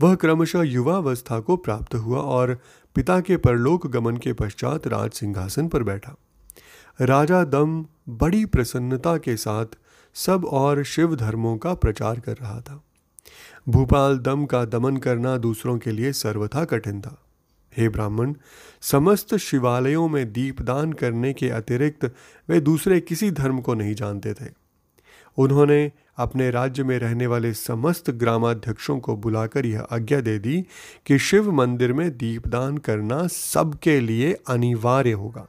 वह 0.00 0.14
क्रमशः 0.14 0.62
युवावस्था 0.62 1.40
को 1.40 1.56
प्राप्त 1.56 1.94
हुआ 1.94 2.18
और 2.18 2.58
पिता 2.94 3.20
के 3.20 3.36
परलोक 3.36 3.86
गमन 3.86 4.16
के 4.16 4.32
पश्चात 4.32 4.86
राज 4.86 5.10
सिंहासन 5.10 5.68
पर 5.68 5.82
बैठा। 5.82 6.16
राजा 7.00 7.44
दम 7.44 7.86
बड़ी 8.08 8.44
प्रसन्नता 8.44 9.16
के 9.16 9.36
साथ 9.36 9.66
सब 10.14 10.44
और 10.44 10.82
शिव 10.82 11.16
धर्मों 11.16 11.56
का 11.58 11.74
प्रचार 11.74 12.20
कर 12.20 12.36
रहा 12.36 12.60
था। 12.60 12.82
भूपाल 13.68 14.18
दम 14.18 14.44
का 14.44 14.64
दमन 14.64 14.96
करना 14.96 15.36
दूसरों 15.36 15.78
के 15.78 15.90
लिए 15.92 16.12
सर्वथा 16.12 16.64
कठिन 16.64 17.00
था। 17.00 17.22
हे 17.76 17.88
ब्राह्मण, 17.88 18.34
समस्त 18.80 19.36
शिवालयों 19.36 20.08
में 20.08 20.32
दीपदान 20.32 20.92
करने 20.92 21.32
के 21.32 21.48
अतिरिक्त 21.48 22.14
वे 22.48 22.60
दूसरे 22.60 23.00
किसी 23.00 23.30
धर्म 23.30 23.60
को 23.60 23.74
नहीं 23.74 23.94
जानते 23.94 24.34
थे। 24.34 24.46
उन्होंने 25.36 25.92
अपने 26.16 26.50
राज्य 26.50 26.82
में 26.82 26.98
रहने 26.98 27.26
वाले 27.26 27.52
समस्त 27.52 28.10
ग्रामाध्यक्षों 28.10 29.00
को 29.00 29.16
बुलाकर 29.16 29.66
यह 29.66 29.80
आज्ञा 29.80 30.20
दे 30.20 30.38
दी 30.38 30.66
कि 31.06 31.18
शिव 31.18 31.52
मंदिर 31.52 31.92
में 31.92 32.16
दीपदान 32.16 32.78
करना 32.78 33.26
सबके 33.26 34.00
लिए 34.00 34.36
अनिवार्य 34.48 35.12
होगा। 35.12 35.46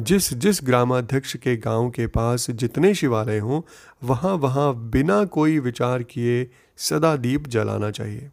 जिस 0.00 0.34
जिस 0.34 0.60
ग्रामाध्यक्ष 0.64 1.36
के 1.36 1.56
गाँव 1.56 1.90
के 1.90 2.06
पास 2.06 2.50
जितने 2.50 2.94
शिवालय 2.94 3.38
हों 3.38 3.62
वहाँ 4.04 4.34
वहाँ 4.34 4.90
बिना 4.90 5.24
कोई 5.24 5.58
विचार 5.58 6.02
किए 6.02 6.50
सदा 6.76 7.16
दीप 7.16 7.48
जलाना 7.48 7.90
चाहिए। 7.90 8.30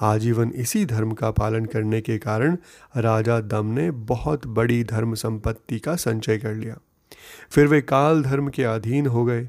आजीवन 0.00 0.52
इसी 0.54 0.86
धर्म 0.86 1.12
का 1.12 1.30
पालन 1.30 1.64
करने 1.64 2.00
के 2.00 2.18
कारण 2.18 2.56
राजा 2.96 3.40
दम 3.40 3.66
ने 3.66 3.90
बहुत 3.90 4.46
बड़ी 4.46 4.84
धर्म 4.84 5.14
संपत्ति 5.14 5.78
का 5.78 5.96
संचय 5.96 6.38
कर 6.38 6.54
लिया। 6.54 6.78
फिर 7.50 7.66
वे 7.66 7.80
काल 7.80 8.22
धर्म 8.22 8.48
के 8.48 8.64
अधीन 8.64 9.06
हो 9.06 9.24
गए। 9.24 9.48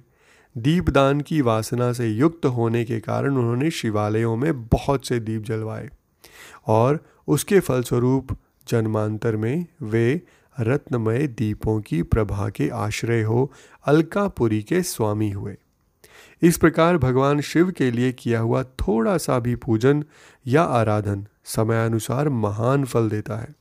दीपदान 0.58 1.22
की 1.22 1.42
वासना 1.42 1.94
से 1.94 2.08
युक्त 2.08 2.46
होने 2.46 2.86
के 2.86 3.00
कारण 3.00 3.38
उन्होंने 3.38 3.72
शिवालयों 3.72 4.36
में 4.36 4.68
बहुत 4.68 5.08
से 5.08 5.20
दीप 5.20 5.44
जलवाए 5.44 5.90
और 6.68 7.00
उसके 7.28 7.60
फलस्वरूप 7.60 8.38
जन्मांतर 8.68 9.36
में 9.36 9.66
वे 9.82 10.22
रत्नमय 10.60 11.28
दीपों 11.28 11.82
की 11.82 12.02
प्रभा 12.04 12.50
के 12.50 12.70
आश्रय 12.70 13.22
हो 13.22 13.52
अलकापुरी 13.86 14.64
के 14.64 14.82
स्वामी 14.84 15.32
हुए। 15.32 15.58
इस 16.42 16.58
प्रकार 16.58 16.98
भगवान 16.98 17.42
शिव 17.42 17.72
के 17.72 17.92
लिए 17.92 18.12
किया 18.12 18.40
हुआ 18.40 18.64
थोड़ा 18.64 19.18
सा 19.18 19.40
भी 19.40 19.56
पूजन 19.56 20.04
या 20.48 20.64
आराधन 20.64 21.28
समयानुसार 21.46 22.30
महान 22.30 22.86
फल 22.86 23.10
देता 23.10 23.38
है। 23.38 23.56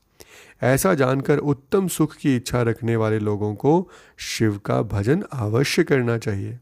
ऐसा 0.62 0.94
जानकर 0.94 1.38
उत्तम 1.38 1.88
सुख 1.88 2.16
की 2.16 2.36
इच्छा 2.36 2.62
रखने 2.62 2.96
वाले 2.96 3.18
लोगों 3.18 3.54
को 3.54 3.90
शिव 4.18 4.58
का 4.58 4.82
भजन 4.82 5.24
अवश्य 5.32 5.84
करना 5.84 6.18
चाहिए। 6.18 6.58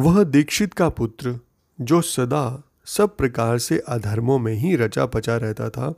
वह 0.00 0.24
दीक्षित 0.24 0.74
का 0.74 0.88
पुत्र, 0.88 1.38
जो 1.80 2.00
सदा 2.00 2.62
सब 2.84 3.16
प्रकार 3.16 3.58
से 3.58 3.78
अधर्मों 3.78 4.38
में 4.38 4.54
ही 4.54 4.76
रचा 4.76 5.06
पचा 5.06 5.36
रहता 5.36 5.70
था 5.70 5.94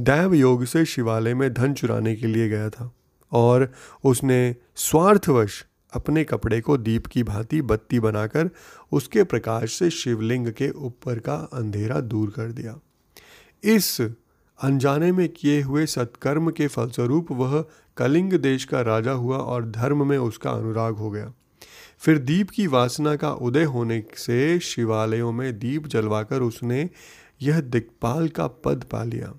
दैव 0.00 0.34
योग 0.34 0.64
से 0.64 0.84
शिवालय 0.84 1.34
में 1.34 1.54
धन 1.54 1.74
चुराने 1.74 2.16
के 2.16 2.26
लिए 2.26 2.48
गया 2.48 2.70
था 2.70 2.92
और 3.32 3.72
उसने 4.04 4.56
स्वार्थवश 4.76 5.64
अपने 5.92 6.24
कपड़े 6.24 6.60
को 6.60 6.76
दीप 6.76 7.06
की 7.06 7.22
भांति 7.22 7.62
बत्ती 7.62 8.00
बनाकर 8.00 8.50
उसके 8.92 9.24
प्रकाश 9.24 9.72
से 9.72 9.90
शिवलिंग 9.90 10.52
के 10.52 10.70
ऊपर 10.70 11.18
का 11.18 11.34
अंधेरा 11.34 12.00
दूर 12.00 12.30
कर 12.30 12.52
दिया। 12.52 12.78
इस 13.64 14.00
अनजाने 14.58 15.12
में 15.12 15.28
किए 15.28 15.60
हुए 15.62 15.86
सत्कर्म 15.86 16.50
के 16.50 16.66
फलस्वरूप 16.66 17.32
वह 17.32 17.64
कलिंग 17.96 18.32
देश 18.32 18.64
का 18.64 18.80
राजा 18.80 19.12
हुआ 19.12 19.36
और 19.36 19.70
धर्म 19.70 20.06
में 20.08 20.18
उसका 20.18 20.50
अनुराग 20.50 20.94
हो 20.94 21.10
गया। 21.10 21.32
फिर 21.98 22.18
दीप 22.18 22.50
की 22.50 22.66
वासना 22.66 23.16
का 23.16 23.32
उदय 23.32 23.64
होने 23.64 24.04
से 24.16 24.58
शिवालयों 24.58 25.32
में 25.32 25.58
दीप 25.58 25.86
जलवाकर 25.86 26.40
उसने 26.40 26.90
यह 27.42 27.60
दिक्पाल 27.60 28.28
का 28.28 28.46
पद 28.46 28.84
पा 28.84 29.02
लिया। 29.04 29.32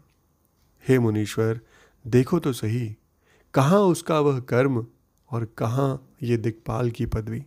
हे 0.88 1.00
मुनीश्वर, 1.00 1.60
देखो 2.08 2.40
तो 2.40 2.54
सही, 2.54 2.96
कहाँ 3.54 3.80
उसका 3.80 4.20
वह 4.20 4.40
कर्म 4.40 4.86
और 5.32 5.46
कहाँ 5.58 6.10
ये 6.24 6.38
दिक्पाल 6.38 6.92
की 6.92 7.06
पदवी? 7.06 7.44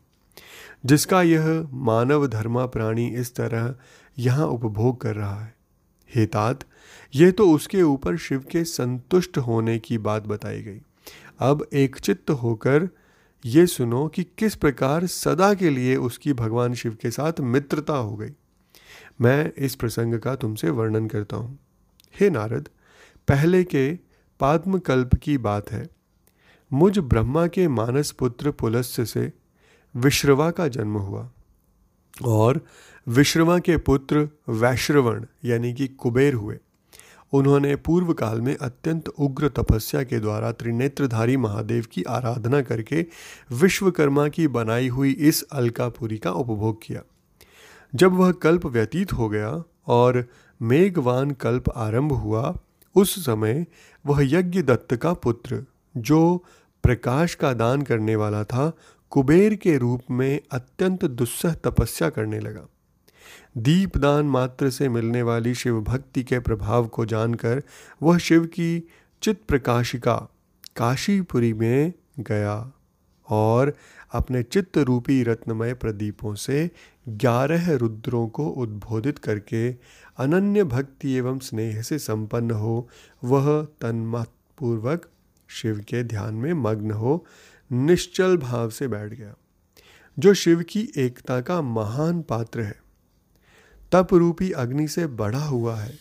जिसका 0.86 1.22
यह 1.22 1.68
मानव 1.72 2.26
धर्मा 2.26 2.66
प्राणी 2.66 3.08
इस 3.08 3.34
तरह 3.34 3.74
यहाँ 4.18 4.46
उपभोग 4.46 5.00
कर 5.00 5.16
रहा 5.16 5.40
है। 5.40 5.54
हेतात 6.14 6.60
यह 7.14 7.30
तो 7.30 7.50
उसके 7.50 7.82
ऊपर 7.82 8.16
शिव 8.16 8.44
के 8.50 8.64
संतुष्ट 8.64 9.38
होने 9.38 9.78
की 9.78 9.98
बात 9.98 10.26
बताई 10.26 10.62
गई। 10.62 10.80
अब 11.38 11.68
एक 11.72 11.96
चित्त 11.96 12.30
होकर 12.30 12.88
ये 13.44 13.66
सुनो 13.66 14.08
कि 14.08 14.24
किस 14.24 14.54
प्रकार 14.54 15.06
सदा 15.06 15.54
के 15.54 15.70
लिए 15.70 15.96
उसकी 15.96 16.32
भगवान 16.32 16.74
शिव 16.74 16.96
के 17.02 17.10
साथ 17.10 17.32
मित्रता 17.40 17.92
हो 17.92 18.16
गई। 18.16 18.30
मैं 19.20 19.52
इस 19.58 19.74
प्रसंग 19.74 20.14
का 20.14 20.34
तुमसे 20.34 20.70
वर्णन 20.70 21.06
करता 21.08 21.36
हूँ। 21.36 21.58
हे 22.20 22.30
नारद, 22.30 22.68
पहले 23.28 23.64
के 23.64 23.98
पाद्मकल्प 24.40 25.14
की 25.14 25.38
बात 25.38 25.72
है। 25.72 26.01
मुझ 26.72 26.98
ब्रह्मा 26.98 27.46
के 27.46 27.68
मानस 27.68 28.10
पुत्र 28.10 28.50
पुलस्य 28.50 29.04
से 29.04 29.32
विश्रवा 29.96 30.50
का 30.50 30.68
जन्म 30.68 30.96
हुआ। 30.96 31.30
और 32.24 32.60
विश्रवा 33.08 33.58
के 33.58 33.76
पुत्र 33.76 34.28
वैश्रवण, 34.48 35.26
यानी 35.44 35.74
कि 35.74 35.88
कुबेर 35.88 36.34
हुए। 36.34 36.58
उन्होंने 37.32 37.76
पूर्व 37.76 38.12
काल 38.12 38.40
में 38.40 38.56
अत्यंत 38.56 39.08
उग्र 39.08 39.48
तपस्या 39.48 40.02
के 40.02 40.20
द्वारा 40.20 40.52
त्रिनेत्रधारी 40.52 41.36
महादेव 41.36 41.86
की 41.92 42.02
आराधना 42.02 42.62
करके 42.62 43.06
विश्वकर्मा 43.52 44.28
की 44.28 44.48
बनाई 44.48 44.88
हुई 44.88 45.12
इस 45.12 45.42
अलकापुरी 45.42 46.18
का 46.18 46.30
उपभोग 46.30 46.82
किया। 46.82 47.02
जब 47.94 48.12
वह 48.12 48.32
कल्प 48.32 48.66
व्यतीत 48.66 49.12
हो 49.12 49.28
गया 49.28 49.62
और 49.86 50.28
मेघवान 50.62 51.30
कल्प 51.30 51.64
आरंभ 51.76 52.12
हुआ, 52.12 52.58
उस 52.94 53.26
समय 53.26 53.66
वह 54.06 54.38
यज्ञ 54.38 54.62
दत्त 54.62 54.96
का 54.96 55.12
पुत्र, 55.12 55.64
जो 55.96 56.44
प्रकाश 56.84 57.34
का 57.34 57.52
दान 57.52 57.82
करने 57.82 58.16
वाला 58.16 58.44
था, 58.44 58.72
कुबेर 59.10 59.54
के 59.54 59.76
रूप 59.78 60.02
में 60.10 60.40
अत्यंत 60.52 61.04
दुस्सह 61.04 61.54
तपस्या 61.54 62.10
करने 62.10 62.40
लगा। 62.40 62.66
दीपदान 63.58 64.24
मात्र 64.24 64.70
से 64.70 64.88
मिलने 64.88 65.22
वाली 65.22 65.54
शिव 65.54 65.80
भक्ति 65.80 66.22
के 66.22 66.38
प्रभाव 66.38 66.86
को 66.86 67.06
जानकर 67.06 67.62
वह 68.02 68.18
शिव 68.18 68.44
की 68.46 68.88
चित 69.22 69.42
प्रकाशिका 69.48 70.14
काशीपुरी 70.76 71.52
में 71.52 71.92
गया 72.20 72.72
और 73.28 73.72
अपने 74.12 74.42
चित्त 74.42 74.78
रूपी 74.78 75.22
रत्नमय 75.22 75.74
प्रदीपों 75.74 76.34
से 76.34 76.70
ग्यारह 77.08 77.70
रुद्रों 77.72 78.28
को 78.28 78.46
उद्बोधित 78.46 79.18
करके 79.18 79.72
अनन्य 80.18 80.64
भक्ति 80.64 81.12
एवं 81.12 81.38
स्नेह 81.38 81.82
से 81.82 81.98
संपन्न 81.98 82.50
हो, 82.50 82.88
वह 83.24 83.62
तन्मतपूर्वक 83.80 85.08
शिव 85.52 85.78
के 85.78 86.02
ध्यान 86.02 86.34
में 86.34 86.52
मग्न 86.52 86.90
हो, 86.90 87.26
निश्चल 87.72 88.36
भाव 88.36 88.70
से 88.70 88.88
बैठ 88.88 89.12
गया। 89.12 89.34
जो 90.18 90.34
शिव 90.34 90.62
की 90.62 90.88
एकता 90.96 91.40
का 91.40 91.62
महान 91.62 92.22
पात्र 92.22 92.60
है 92.60 92.82
तप 93.92 94.08
रूपी 94.12 94.50
अग्नि 94.50 94.88
से 94.88 95.06
बढ़ा 95.06 95.44
हुआ 95.44 95.76
है। 95.76 95.94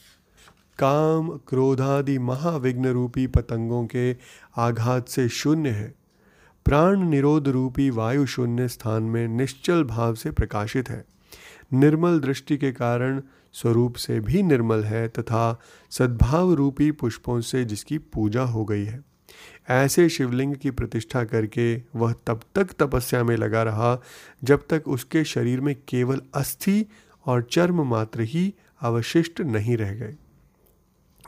काम, 0.80 1.30
क्रोधादि 1.30 2.18
महाविघ्न 2.20 2.88
रूपी 2.88 3.28
पतंगों 3.28 3.86
के 3.86 4.16
आघात 4.58 5.10
से 5.10 5.30
शून्य 5.30 5.70
है। 5.70 5.96
प्राण 6.66 7.00
निरोध 7.00 7.48
रूपी 7.48 7.90
वायु 7.90 8.26
शून्य 8.26 8.68
स्थान 8.68 9.04
में 9.04 9.28
निश्चल 9.28 9.84
भाव 9.84 10.16
से 10.16 10.32
प्रकाशित 10.32 10.90
है। 10.90 11.06
निर्मल 11.74 12.20
दृष्टि 12.20 12.58
के 12.58 12.72
कारण 12.72 13.22
स्वरूप 13.54 13.96
से 13.96 14.20
भी 14.20 14.44
निर्मल 14.44 14.84
है 14.84 15.08
तथा 15.08 15.60
सद्भाव 15.90 16.54
रूपी 16.54 16.92
पुष्पों 16.92 17.42
से 17.42 17.66
जिसकी 17.66 17.98
पूजा 17.98 18.44
हो 18.44 18.66
गई 18.66 18.86
है। 18.86 19.11
ऐसे 19.68 20.08
शिवलिंग 20.10 20.56
की 20.56 20.72
प्रतिष्ठा 20.72 21.24
करके 21.24 21.76
वह 21.96 22.14
तब 22.28 22.42
तक 22.56 22.72
तपस्या 22.80 23.24
में 23.24 23.36
लगा 23.38 23.64
रहा 23.64 23.98
जब 24.44 24.66
तक 24.70 24.88
उसके 24.88 25.24
शरीर 25.24 25.62
में 25.62 25.76
केवल 25.88 26.22
अस्थि 26.36 26.86
और 27.26 27.48
चर्म 27.52 27.82
मात्र 27.82 28.22
ही 28.22 28.54
अवशिष्ट 28.82 29.42
नहीं 29.42 29.78
रह 29.78 29.94
गए। 29.94 30.16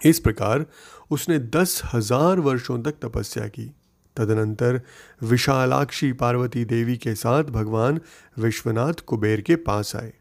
इस 0.02 0.20
प्रकार 0.20 0.66
उसने 1.12 1.40
दस 1.40 1.82
हज़ार 1.94 2.40
वर्षों 2.40 2.82
तक 2.84 2.96
तपस्या 3.02 3.48
की। 3.48 3.72
तदनंतर 4.18 4.82
विशालाक्षी 5.24 6.12
पार्वती 6.14 6.66
देवी 6.66 6.98
के 6.98 7.14
साथ 7.16 7.44
भगवान 7.44 8.00
विश्वनाथ 8.40 8.94
कुबेर 9.08 9.42
के 9.42 9.56
पास 9.56 9.96
आए। 9.96 10.14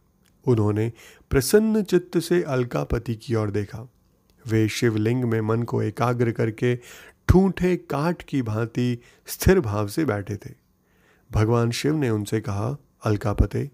उन्होंने 0.47 0.92
प्रसन्न 1.31 1.83
चित्त 1.83 2.19
से 2.19 2.42
अलकापति 2.42 3.14
की 3.14 3.35
ओर 3.35 3.50
देखा। 3.50 3.88
वे 4.45 4.69
शिवलिंग 4.69 5.25
में 5.25 5.40
मन 5.40 5.62
को 5.62 5.83
एकाग्र 5.83 6.33
करके 6.33 6.75
ठूठे 7.29 7.76
काट 7.76 8.23
की 8.23 8.43
भांति 8.43 8.99
स्थिर 9.26 9.61
भाव 9.61 9.88
से 9.88 10.05
बैठे 10.05 10.37
थे। 10.37 10.50
भगवान 11.33 11.71
शिव 11.71 11.97
ने 11.97 12.11
उनसे 12.11 12.41
कहा, 12.41 12.76
अलकापते, 13.05 13.71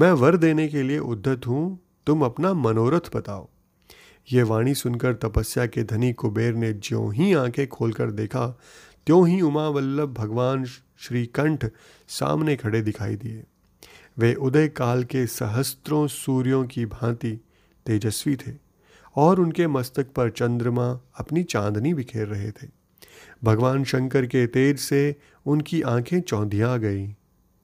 मैं 0.00 0.12
वर 0.12 0.36
देने 0.36 0.68
के 0.68 0.82
लिए 0.82 0.98
उद्धत 0.98 1.46
हूँ, 1.46 1.78
तुम 2.06 2.24
अपना 2.24 2.54
मनोरथ 2.54 3.16
बताओ। 3.16 3.48
ये 4.32 4.42
वाणी 4.42 4.74
सुनकर 4.74 5.14
तपस्या 5.14 5.66
के 5.66 5.84
धनी 5.84 6.12
कुबेर 6.12 6.54
ने 6.54 6.72
ज्यों 6.72 7.14
ही 7.14 7.34
आँखें 7.34 7.66
खोलकर 7.68 8.10
देखा, 8.10 8.58
त्यों 9.06 9.28
ही 9.28 9.40
उमा 9.40 9.68
वल्लभ 9.68 10.14
भगवान 10.14 10.64
श्रीकंठ 10.98 11.64
सामने 12.08 12.56
खड़े 12.56 12.82
दिखाई 12.82 13.16
दिए। 13.16 13.44
वे 14.18 14.34
उदय 14.34 14.68
काल 14.68 15.04
के 15.04 15.26
सहस्त्रों 15.26 16.06
सूर्यों 16.06 16.64
की 16.64 16.86
भांति 16.86 17.40
तेजस्वी 17.86 18.36
थे। 18.36 18.63
और 19.16 19.40
उनके 19.40 19.66
मस्तक 19.66 20.12
पर 20.12 20.30
चंद्रमा 20.30 21.00
अपनी 21.18 21.42
चांदनी 21.42 21.94
बिखेर 21.94 22.26
रहे 22.26 22.50
थे। 22.50 22.68
भगवान 23.44 23.84
शंकर 23.84 24.26
के 24.26 24.46
तेज 24.46 24.78
से 24.78 25.16
उनकी 25.46 25.82
आँखें 25.82 26.20
चौंधिया 26.20 26.76
गई। 26.76 27.14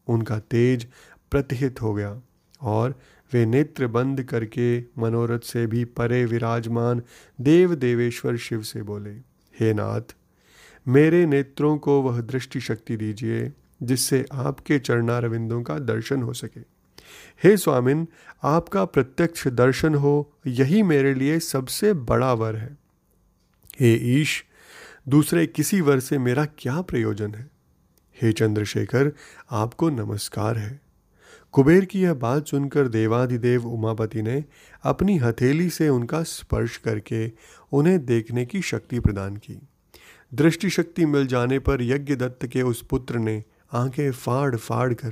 उनका 0.09 0.39
तेज 0.39 0.87
प्रतिहित 1.31 1.83
हो 1.83 1.95
गया 1.95 2.21
और 2.61 2.95
वे 3.33 3.47
नेत्र 3.47 3.87
बंद 3.87 4.23
करके 4.23 4.81
मनोरथ 4.81 5.41
से 5.41 5.67
भी 5.67 5.85
परे 5.85 6.25
विराजमान 6.25 7.03
देव 7.41 7.75
देवेश्वर 7.75 8.37
शिव 8.37 8.63
से 8.63 8.83
बोले, 8.83 9.11
हे 9.55 9.73
नाथ, 9.75 10.15
मेरे 10.89 11.27
नेत्रों 11.27 11.79
को 11.79 12.01
वह 12.03 12.21
दृष्टि 12.21 12.61
शक्ति 12.61 12.97
दीजिए 12.97 13.53
जिससे 13.83 14.25
आपके 14.33 14.79
चरणारविंदों 14.79 15.63
का 15.63 15.79
दर्शन 15.79 16.23
हो 16.23 16.33
सके। 16.33 16.61
हे 17.45 17.57
स्वामिन, 17.57 18.09
आपका 18.43 18.85
प्रत्यक्ष 18.85 19.49
दर्शन 19.49 19.95
हो, 19.95 20.33
यही 20.47 20.83
मेरे 20.83 21.15
लिए 21.15 21.39
सबसे 21.39 21.93
बड़ा 21.93 22.33
वर 22.33 22.57
है। 22.57 22.79
हे 23.81 24.21
ईश, 24.21 24.45
दूसरे 25.09 25.47
किसी 25.47 25.81
वर 25.81 26.01
से 26.01 26.19
मेरा 26.19 26.45
क्या 26.45 26.81
प्रयोजन 26.81 27.35
है? 27.35 27.51
हे 28.23 28.33
चंद्रशेखर, 28.33 29.13
आपको 29.51 29.91
नमस्कार 29.91 30.59
है। 30.59 30.81
कुबेर 31.53 31.85
की 31.85 32.03
यह 32.03 32.15
बात 32.15 32.47
सुनकर 32.47 32.89
देवाधिदेव 32.89 33.67
उमापति 33.67 34.23
ने 34.23 34.45
अपनी 34.83 35.19
हथेली 35.19 35.71
से 35.71 35.89
उनका 35.89 36.23
स्पर्श 36.23 36.77
करके 36.77 37.33
उन्हें 37.73 38.07
देखने 38.07 38.47
की 38.47 38.63
शक्ति 38.63 39.01
प्रदान 39.01 39.37
की। 39.37 39.61
दृष्टि 40.35 40.71
शक्ति 40.71 41.07
मिल 41.07 41.27
जाने 41.27 41.59
पर 41.59 41.83
यज्ञ 41.83 42.17
दत्त 42.17 42.47
के 42.47 42.63
उस 42.63 42.83
पुत्र 42.83 43.19
ने 43.19 43.45
आँखें 43.73 44.13
फाड़ 44.13 44.57
फाड़ 44.57 44.95
कर 44.95 45.11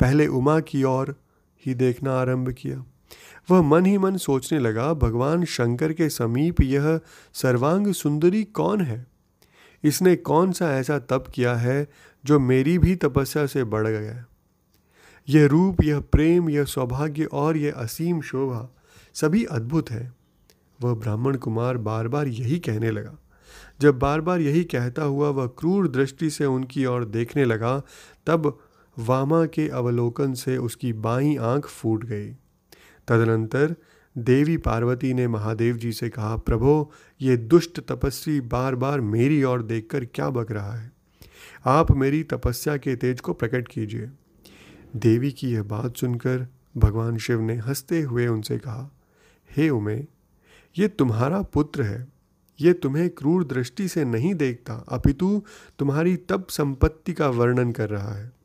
पहले 0.00 0.26
उमा 0.26 0.60
की 0.60 0.84
ओर 0.84 1.16
ही 1.66 1.74
देखना 1.74 2.20
आरंभ 2.20 2.50
किया। 2.50 2.84
वह 3.50 3.62
मन 3.62 3.86
ही 3.86 3.98
मन 3.98 4.16
सोचने 4.16 4.58
लगा, 4.58 4.94
भगवान 4.94 5.44
शंकर 5.44 5.92
के 5.92 6.08
समीप 6.08 6.60
यह 6.60 7.00
सर्वांग 7.34 7.92
सुंदरी 7.92 8.44
कौन 8.44 8.80
है? 8.80 9.06
इसने 9.84 10.16
कौन 10.16 10.52
सा 10.52 10.78
ऐसा 10.78 10.98
तप 10.98 11.24
किया 11.34 11.54
है 11.54 11.88
जो 12.24 12.40
मेरी 12.40 12.78
भी 12.78 12.96
तपस्या 12.96 13.46
से 13.46 13.64
बढ़ 13.64 13.88
गया? 13.88 14.12
है 14.12 14.26
यह 15.28 15.46
रूप, 15.46 15.82
यह 15.82 16.00
प्रेम, 16.00 16.50
यह 16.50 16.64
सौभाग्य 16.64 17.24
और 17.24 17.56
यह 17.56 17.72
असीम 17.72 18.20
शोभा 18.20 18.76
सभी 19.14 19.44
अद्भुत 19.44 19.90
है। 19.90 20.12
वह 20.80 20.94
ब्राह्मण 20.94 21.36
कुमार 21.36 21.76
बार 21.76 22.08
बार 22.08 22.28
यही 22.28 22.58
कहने 22.58 22.90
लगा। 22.90 23.18
जब 23.80 23.98
बार 23.98 24.20
बार 24.20 24.40
यही 24.40 24.64
कहता 24.64 25.02
हुआ 25.02 25.28
वह 25.28 25.46
क्रूर 25.46 25.88
दृष्टि 25.88 26.30
से 26.30 26.44
उनकी 26.44 26.86
ओर 26.86 27.04
देखने 27.04 27.44
लगा, 27.44 27.82
तब 28.26 28.58
वामा 28.98 29.46
के 29.46 29.68
अवलोकन 29.68 30.34
से 30.34 30.56
उसकी 30.56 30.92
बाई 30.92 31.36
आँख 31.36 31.66
फूट 31.66 32.04
गई। 32.04 32.30
तदनंतर 33.08 33.76
देवी 34.18 34.56
पार्वती 34.56 35.14
ने 35.14 35.28
महादेव 35.28 35.76
जी 35.76 35.92
से 35.92 36.08
कहा, 36.08 36.36
प्रभो, 36.36 36.92
ये 37.20 37.36
दुष्ट 37.36 37.80
तपस्वी 37.80 38.40
बार 38.40 38.74
बार 38.74 39.00
मेरी 39.00 39.44
ओर 39.44 39.62
देखकर 39.62 40.04
क्या 40.04 40.30
बक 40.30 40.50
रहा 40.50 40.74
है? 40.74 40.92
आप 41.66 41.92
मेरी 41.92 42.22
तपस्या 42.22 42.76
के 42.76 42.96
तेज 42.96 43.20
को 43.20 43.32
प्रकट 43.32 43.68
कीजिए। 43.68 44.10
देवी 44.96 45.32
की 45.32 45.52
यह 45.52 45.62
बात 45.62 45.96
सुनकर 45.96 46.46
भगवान 46.76 47.16
शिव 47.16 47.40
ने 47.40 47.56
हँसते 47.56 48.00
हुए 48.00 48.26
उनसे 48.26 48.58
कहा, 48.58 48.90
हे 49.56 49.70
उमे, 49.70 50.06
ये 50.78 50.88
तुम्हारा 50.88 51.42
पुत्र 51.42 51.82
है। 51.82 52.08
ये 52.60 52.72
तुम्हें 52.72 53.10
क्रूर 53.10 53.44
दृष्टि 53.44 53.88
से 53.88 54.04
नहीं 54.04 54.34
देखता, 54.34 54.74
अपितु 54.74 55.42
तुम्हारी 55.78 56.16
तप 56.16 56.46
संपत्ति 56.50 57.12
का 57.12 57.28
वर्णन 57.28 57.72
कर 57.72 57.90
रहा 57.90 58.14
है। 58.14 58.41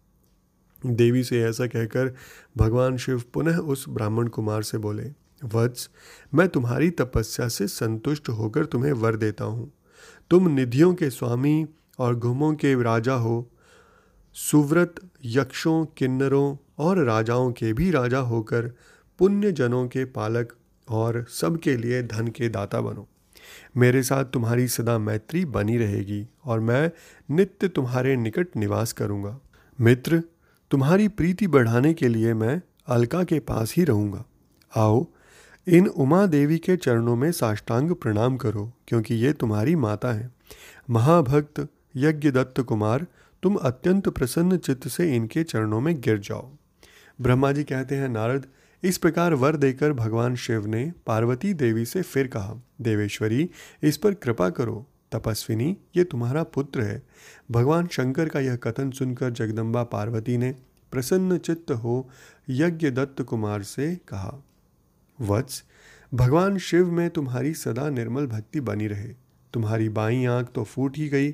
देवी 0.86 1.24
से 1.24 1.42
ऐसा 1.44 1.68
कहकर 1.68 2.16
भगवान 2.58 2.98
शिव 2.98 3.24
पुनः 3.34 3.58
उस 3.58 3.86
ब्राह्मण 3.90 4.28
कुमार 4.28 4.64
से 4.64 4.78
बोले, 4.78 5.12
वत्स, 5.46 5.90
मैं 6.34 6.48
तुम्हारी 6.48 6.90
तपस्या 6.90 7.48
से 7.48 7.68
संतुष्ट 7.68 8.30
होकर 8.30 8.66
तुम्हें 8.66 8.92
वर 8.92 9.16
देता 9.16 9.46
हूँ। 9.46 9.72
तुम 10.30 10.48
निधियों 10.48 10.94
के 10.94 11.10
स्वामी 11.10 11.66
और 12.00 12.16
घुमों 12.16 12.54
के 12.54 12.84
राजा 12.84 13.14
हो। 13.14 13.50
सुव्रत, 14.34 14.96
यक्षों, 15.26 15.86
किन्नरों 15.86 16.58
और 16.78 17.04
राजाओं 17.04 17.52
के 17.52 17.74
भी 17.74 17.92
राजा 17.92 18.20
होकर 18.20 18.72
पुण्य 19.20 19.52
जनों 19.52 19.88
के 19.88 20.06
पालक 20.06 20.54
और 20.88 21.26
सबके 21.30 21.78
लिए 21.78 22.04
धन 22.04 22.28
के 22.28 22.50
दाता 22.50 22.82
बनो। 22.82 23.08
मेरे 23.78 24.04
साथ 24.04 24.26
तुम्हारी 24.26 24.68
सदा 24.68 24.98
मैत्री 24.98 25.46
बनी 25.46 25.78
रहेगी 25.78 26.28
और 26.46 26.60
मैं 26.60 26.92
नित्य 27.36 27.68
तुम्हारे 27.68 28.16
निकट 28.16 28.48
निवास 28.56 28.94
करूँगा। 28.94 29.40
मित्र 29.82 30.24
तुम्हारी 30.72 31.08
प्रीति 31.08 31.48
बढ़ाने 31.48 31.94
के 31.94 32.08
लिए 32.08 32.34
मैं 32.34 32.62
अलका 32.88 33.24
के 33.24 33.40
पास 33.40 33.74
ही 33.78 33.84
रहूँगा। 33.84 34.26
आओ, 34.76 35.08
इन 35.68 35.88
उमा 35.88 36.26
देवी 36.26 36.58
के 36.58 36.78
चरणों 36.78 37.16
में 37.16 37.32
साष्टांग 37.32 37.92
प्रणाम 37.92 38.38
करो, 38.38 38.74
क्योंकि 38.88 39.16
ये 39.16 39.34
तुम्हारी 39.34 39.76
माता 39.76 40.14
हैं। 40.14 40.36
महाभक्त 40.90 41.68
यज्ञ 41.96 42.32
दत्त 42.32 42.62
कुमार, 42.62 43.08
तुम 43.44 43.56
अत्यंत 43.56 44.10
प्रसन्न 44.10 44.58
चित्त 44.58 44.88
से 44.88 45.16
इनके 45.16 45.44
चरणों 45.44 45.82
में 45.82 46.02
गिर 46.02 46.18
जाओ। 46.18 46.52
ब्रह्मा 47.22 47.52
जी 47.52 47.64
कहते 47.64 47.96
हैं, 47.96 48.10
नारद, 48.10 48.46
इस 48.84 48.98
प्रकार 48.98 49.34
वर 49.34 49.56
देकर 49.56 49.94
भगवान 49.94 50.36
शिव 50.36 50.66
ने 50.66 50.94
पार्वती 51.06 51.54
देवी 51.54 51.86
से 51.86 52.02
फिर 52.02 52.28
कहा, 52.28 52.56
देवेश्वरी, 52.82 53.50
इस 53.84 53.98
पर 53.98 54.14
कृपा 54.14 54.50
करो। 54.50 54.88
तपस्विनी, 55.12 55.76
ये 55.96 56.04
तुम्हारा 56.04 56.44
पुत्र 56.44 56.82
है। 56.82 57.02
भगवान 57.52 57.88
शंकर 57.88 58.30
का 58.30 58.40
यह 58.40 58.56
कथन 58.56 58.92
सुनकर 58.92 59.32
जगदम्बा 59.32 59.84
पार्वती 59.84 60.38
ने 60.38 60.52
प्रसन्न 60.92 61.38
चित्त 61.38 61.72
हो 61.74 62.10
यज्ञ 62.50 62.90
दत्त 62.90 63.22
कुमार 63.22 63.64
से 63.64 63.96
कहा, 64.08 64.44
वत्स, 65.20 65.64
भगवान 66.14 66.58
शिव 66.58 66.92
में 66.92 67.10
तुम्हारी 67.10 67.54
सदा 67.54 67.90
निर्मल 67.90 68.28
भक्ति 68.28 68.60
बनी 68.62 68.88
रहे। 68.88 69.14
तुम्हारी 69.54 69.90
बाई 69.90 70.26
आँख 70.26 70.50
तो 70.56 70.64
फूट 70.64 70.98
ही 70.98 71.08
गई, 71.10 71.34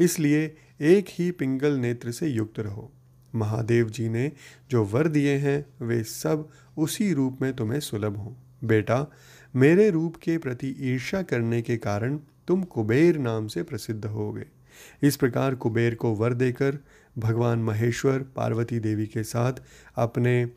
इसलिए 0.00 0.44
एक 0.80 1.06
ही 1.08 1.30
पिंगल 1.30 1.72
नेत्र 1.72 2.12
से 2.12 2.26
युक्त 2.26 2.60
रहो। 2.60 2.90
महादेव 3.34 3.90
जी 3.90 4.08
ने 4.08 4.30
जो 4.70 4.84
वर 4.84 5.08
दिए 5.08 5.36
हैं, 5.36 5.86
वे 5.86 6.02
सब 6.02 6.48
उसी 6.78 7.12
रूप 7.12 7.38
में 7.42 7.52
तुम्हें 7.56 7.80
सुलभ 7.80 8.16
हों। 8.16 8.32
बेटा, 8.64 9.06
मेरे 9.54 9.88
रूप 9.90 10.16
के 10.16 10.36
प्रति 10.38 10.74
ईर्ष्या 10.80 11.22
करने 11.22 11.62
के 11.62 11.76
कारण 11.76 12.18
तुम 12.48 12.62
कुबेर 12.62 13.18
नाम 13.18 13.46
से 13.46 13.62
प्रसिद्ध 13.62 14.04
हो 14.04 14.32
गए 14.32 14.46
इस 15.02 15.16
प्रकार 15.16 15.54
कुबेर 15.54 15.94
को 15.94 16.12
वर 16.14 16.34
देकर 16.34 16.78
भगवान 17.18 17.58
महेश्वर 17.58 18.18
पार्वती 18.18 18.78
देवी 18.78 19.06
के 19.06 19.22
साथ 19.22 19.52
अपने 19.96 20.50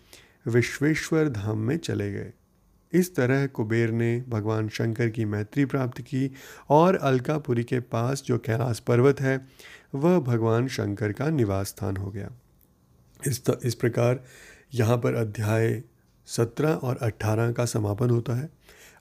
विश्वेश्वर 0.47 1.29
धाम 1.29 1.57
में 1.57 1.77
चले 1.77 2.11
गए। 2.11 2.33
इस 2.93 3.15
तरह 3.15 3.47
कुबेर 3.47 3.91
ने 3.91 4.23
भगवान 4.29 4.69
शंकर 4.69 5.09
की 5.09 5.25
मैत्री 5.25 5.65
प्राप्त 5.65 6.01
की 6.01 6.31
और 6.69 6.95
अलकापुरी 6.95 7.63
के 7.63 7.79
पास 7.79 8.23
जो 8.25 8.37
कैलाश 8.37 8.79
पर्वत 8.79 9.21
है, 9.21 9.47
वह 9.95 10.19
भगवान 10.19 10.67
शंकर 10.67 11.11
का 11.11 11.29
निवास 11.29 11.67
स्थान 11.67 11.97
हो 11.97 12.11
गया। 12.11 12.31
इस 13.27 13.43
इस 13.63 13.75
प्रकार 13.75 14.23
यहाँ 14.73 14.97
पर 14.97 15.15
अध्याय 15.15 15.83
सत्रह 16.25 16.69
और 16.69 16.97
अट्ठारह 16.97 17.51
का 17.51 17.65
समापन 17.65 18.09
होता 18.09 18.33
है। 18.33 18.49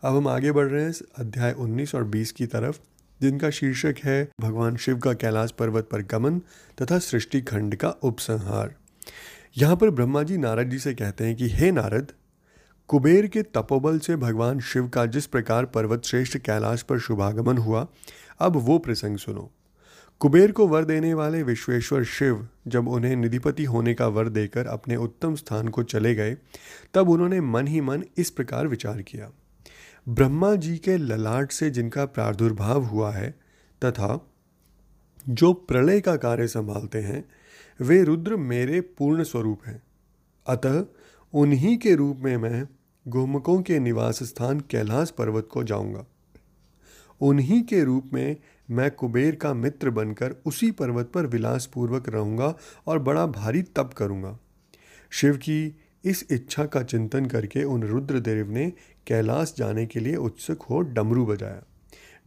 अब 0.04 0.16
हम 0.16 0.28
आगे 0.28 0.52
बढ़ 0.52 0.66
रहे 0.66 0.84
हैं 0.84 0.92
अध्याय 1.18 1.52
19 1.52 1.94
और 1.94 2.04
20 2.04 2.32
की 2.32 2.46
तरफ़, 2.46 2.78
जिनका 3.20 3.50
शीर्षक 3.50 3.94
है 4.04 4.28
भगवान 4.40 4.76
शिव 4.76 4.98
का 4.98 5.12
कैलाश 5.12 5.50
पर्वत 5.50 5.88
पर 5.92 6.02
गमन 6.02 6.38
तथा 6.82 6.98
सृष्टि 6.98 7.40
खंड 7.40 7.76
का 7.76 7.88
उपसंहार। 7.88 8.74
यहाँ 9.56 9.76
पर 9.76 9.90
ब्रह्मा 9.90 10.22
जी 10.22 10.36
नारद 10.36 10.70
जी 10.70 10.78
से 10.78 10.94
कहते 10.94 11.24
हैं 11.24 11.36
कि, 11.36 11.48
हे 11.48 11.70
नारद, 11.70 12.12
कुबेर 12.88 13.26
के 13.26 13.42
तपोबल 13.42 13.98
से 13.98 14.16
भगवान 14.16 14.60
शिव 14.60 14.88
का 14.88 15.06
जिस 15.06 15.26
प्रकार 15.26 15.66
पर्वत 15.66 16.02
श्रेष्ठ 16.04 16.38
कैलाश 16.38 16.82
पर 16.82 16.98
शुभागमन 16.98 17.58
हुआ, 17.58 17.86
अब 18.38 18.56
वो 18.56 18.78
प्रसंग 18.78 19.18
सुनो। 19.18 19.52
कुबेर 20.18 20.52
को 20.52 20.66
वर 20.66 20.84
देने 20.84 21.14
वाले 21.14 21.42
विश्वेश्वर 21.42 22.04
शिव 22.04 22.48
जब 22.66 22.88
उन्हें 22.88 23.16
निधिपति 23.16 23.64
होने 23.64 23.94
का 23.94 24.06
वर 24.06 24.28
देकर 24.28 24.66
अपने 24.66 24.96
उत्तम 24.96 25.34
स्थान 25.34 25.68
को 25.68 25.82
चले 25.82 26.14
गए, 26.14 26.36
तब 26.94 27.08
उन्होंने 27.08 27.40
मन 27.40 27.66
ही 27.66 27.80
मन 27.80 28.04
इस 28.16 28.30
प्रकार 28.30 28.66
विचार 28.66 29.02
किया। 29.02 29.30
ब्रह्मा 30.08 30.54
जी 30.54 30.78
के 30.78 30.96
ललाट 30.96 31.52
से 31.52 31.70
जिनका 31.70 32.04
प्रादुर्भाव 32.04 32.84
हुआ 32.84 33.12
है, 33.12 33.30
तथा 33.84 34.30
जो 35.28 35.52
प्रलय 35.52 36.00
का 36.00 36.16
कार्य 36.16 36.48
संभालते 36.48 36.98
हैं, 36.98 37.24
वे 37.80 38.04
रुद्र 38.04 38.36
मेरे 38.36 38.80
पूर्ण 38.80 39.22
स्वरूप 39.22 39.60
हैं। 39.66 39.82
अतः 40.46 40.84
उन्हीं 41.34 41.78
के 41.78 41.94
रूप 41.94 42.16
में 42.16 42.36
मैं 42.36 42.68
गोमकों 43.08 43.62
के 43.62 43.78
निवास 43.78 44.22
स्थान 44.22 44.60
कैलाश 44.60 45.10
पर्वत 45.10 45.48
को 45.50 45.64
जाऊँगा। 45.64 46.06
उन्हीं 47.20 47.62
के 47.62 47.84
रूप 47.84 48.10
में 48.12 48.36
मैं 48.70 48.90
कुबेर 48.90 49.34
का 49.34 49.54
मित्र 49.54 49.90
बनकर 49.90 50.36
उसी 50.46 50.70
पर्वत 50.70 51.10
पर 51.14 51.26
विलासपूर्वक 51.26 52.08
रहूँगा 52.08 52.54
और 52.86 52.98
बड़ा 52.98 53.26
भारी 53.26 53.62
तप 53.62 53.90
करूँगा। 53.96 54.38
शिव 55.10 55.36
की 55.36 55.76
इस 56.04 56.26
इच्छा 56.30 56.64
का 56.64 56.82
चिंतन 56.82 57.26
करके 57.26 57.64
उन 57.64 57.82
रुद्रदेव 57.82 58.50
ने 58.50 58.72
कैलाश 59.06 59.54
जाने 59.58 59.86
के 59.86 60.00
लिए 60.00 60.16
उत्सुक 60.16 60.62
हो 60.62 60.80
डमरू 60.80 61.26
बजाया। 61.26 61.62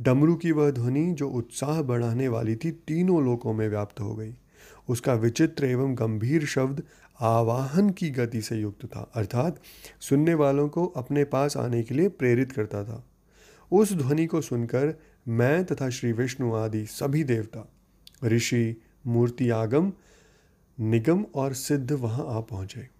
डमरू 0.02 0.36
की 0.36 0.52
वह 0.52 0.72
ध्वनि 0.72 1.12
जो 1.14 1.30
उत्साह 1.30 1.82
बढ़ाने 1.82 2.28
वाली 2.28 2.56
थी 2.56 2.72
तीनों 2.72 3.24
लोकों 3.26 3.54
में 3.54 3.68
व्याप्त 3.70 4.00
हो 4.00 4.16
गई। 4.16 4.34
उसका 4.90 5.14
विचित्र 5.14 5.66
एवं 5.66 5.96
गंभीर 5.96 6.46
शब्द 6.46 6.84
आवाहन 7.22 7.90
की 7.90 8.10
गति 8.10 8.42
से 8.42 8.56
युक्त 8.56 8.86
था, 8.86 9.12
अर्थात 9.16 9.62
सुनने 10.02 10.34
वालों 10.34 10.70
को 10.70 10.86
अपने 10.86 11.24
पास 11.24 11.58
आने 11.58 11.84
के 11.84 11.96
लिए 11.96 12.10
प्रेरित 12.10 12.52
करता 12.52 12.84
था। 12.84 13.04
उस 13.72 13.94
ध्वनि 13.94 14.26
को 14.26 14.42
सुनकर 14.42 14.94
मैं 15.28 15.66
तथा 15.66 15.90
श्री 15.90 16.12
विष्णु 16.12 16.54
आदि 16.54 16.86
सभी 16.86 17.24
देवता, 17.24 17.68
ऋषि, 18.24 18.82
मूर्ति 19.08 19.50
आगम, 19.50 19.92
निगम 20.80 21.26
और 21.36 21.54
सिद्ध 21.54 21.92
वहाँ 21.92 22.26
आ 22.28 22.40
पहुँचे। 22.40 22.97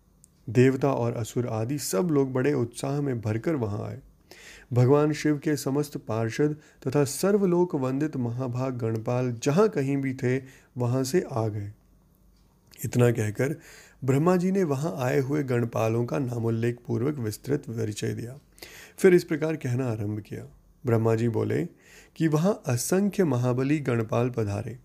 देवता 0.50 0.92
और 0.92 1.14
असुर 1.14 1.48
आदि 1.48 1.78
सब 1.78 2.08
लोग 2.12 2.34
बड़े 2.34 2.54
उत्साह 2.54 3.02
में 3.02 3.22
भरकर 3.22 3.56
वहाँ 3.56 3.88
आए। 3.88 4.00
भगवान 4.74 5.14
शिव 5.14 5.38
के 5.38 5.56
समस्त 5.58 5.98
पार्षद 5.98 6.56
तथा 6.88 7.04
सर्वलोक 7.04 7.76
वंदित 7.76 8.18
महाभाग 8.18 8.78
गणपाल 8.78 9.32
जहाँ 9.44 9.70
कहीं 9.70 9.98
भी 9.98 10.14
थे, 10.14 10.38
वहाँ 10.78 11.04
से 11.04 11.26
आ 11.32 11.48
गए। 11.48 11.72
इतना 12.86 13.12
कहकर 13.12 13.56
ब्रह्मा 14.04 14.36
जी 14.36 14.52
ने 14.52 14.64
वहाँ 14.64 14.96
आए 14.98 15.20
हुए 15.20 15.44
गणपालों 15.44 16.06
का 16.06 16.20
नामोल्लेख 16.20 16.78
पूर्वक 16.88 17.18
विस्तृत 17.18 17.60
परिचय 17.60 18.14
दिया। 18.14 18.38
फिर 18.98 19.14
इस 19.14 19.24
प्रकार 19.24 19.56
कहना 19.56 19.88
आरंभ 19.90 20.20
किया। 20.20 20.44
ब्रह्मा 20.86 21.16
जी 21.16 21.30
बोले 21.30 21.66
कि 22.16 22.28
वहाँ 22.28 22.62
असंख्य 22.68 23.24
महाबली 23.24 23.80
गणपाल 23.80 24.30
पधारे। 24.30 24.80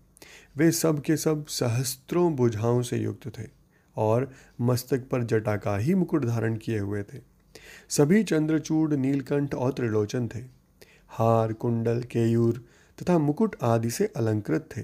वे 0.57 0.71
सब 0.71 1.01
के 1.01 1.17
सब 1.17 1.45
सहस्त्रों 1.45 2.35
बुझाओं 2.35 2.81
से 2.81 2.97
युक्त 2.97 3.39
थे। 3.39 3.62
और 3.97 4.31
मस्तक 4.61 5.09
पर 5.09 5.23
जटा 5.23 5.55
का 5.55 5.77
ही 5.77 5.95
मुकुट 5.95 6.25
धारण 6.25 6.55
किए 6.55 6.79
हुए 6.79 7.03
थे। 7.03 7.19
सभी 7.89 8.23
चंद्रचूड़, 8.23 8.93
नीलकंठ 8.93 9.55
और 9.55 9.73
त्रिलोचन 9.73 10.27
थे। 10.27 10.39
हार, 11.07 11.53
कुंडल, 11.53 12.01
केयूर 12.01 12.65
तथा 13.01 13.17
मुकुट 13.17 13.55
आदि 13.61 13.89
से 13.89 14.13
अलंकृत 14.15 14.69
थे। 14.77 14.81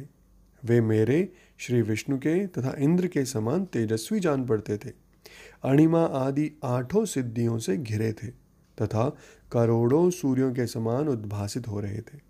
वे 0.65 0.81
मेरे, 0.81 1.33
श्री 1.57 1.81
विष्णु 1.81 2.17
के 2.17 2.47
तथा 2.47 2.75
इंद्र 2.79 3.07
के 3.07 3.25
समान 3.25 3.65
तेजस्वी 3.65 4.19
जान 4.19 4.45
पड़ते 4.45 4.77
थे। 4.77 4.89
अणिमा 5.63 6.03
आदि 6.03 6.51
आठों 6.63 7.05
सिद्धियों 7.05 7.59
से 7.59 7.77
घिरे 7.77 8.13
थे 8.13 8.27
तथा 8.81 9.17
करोड़ों 9.51 10.09
सूर्यों 10.09 10.53
के 10.53 10.67
समान 10.67 11.07
उद्भासित 11.07 11.67
हो 11.67 11.79
रहे 11.79 12.01
थे। 12.01 12.29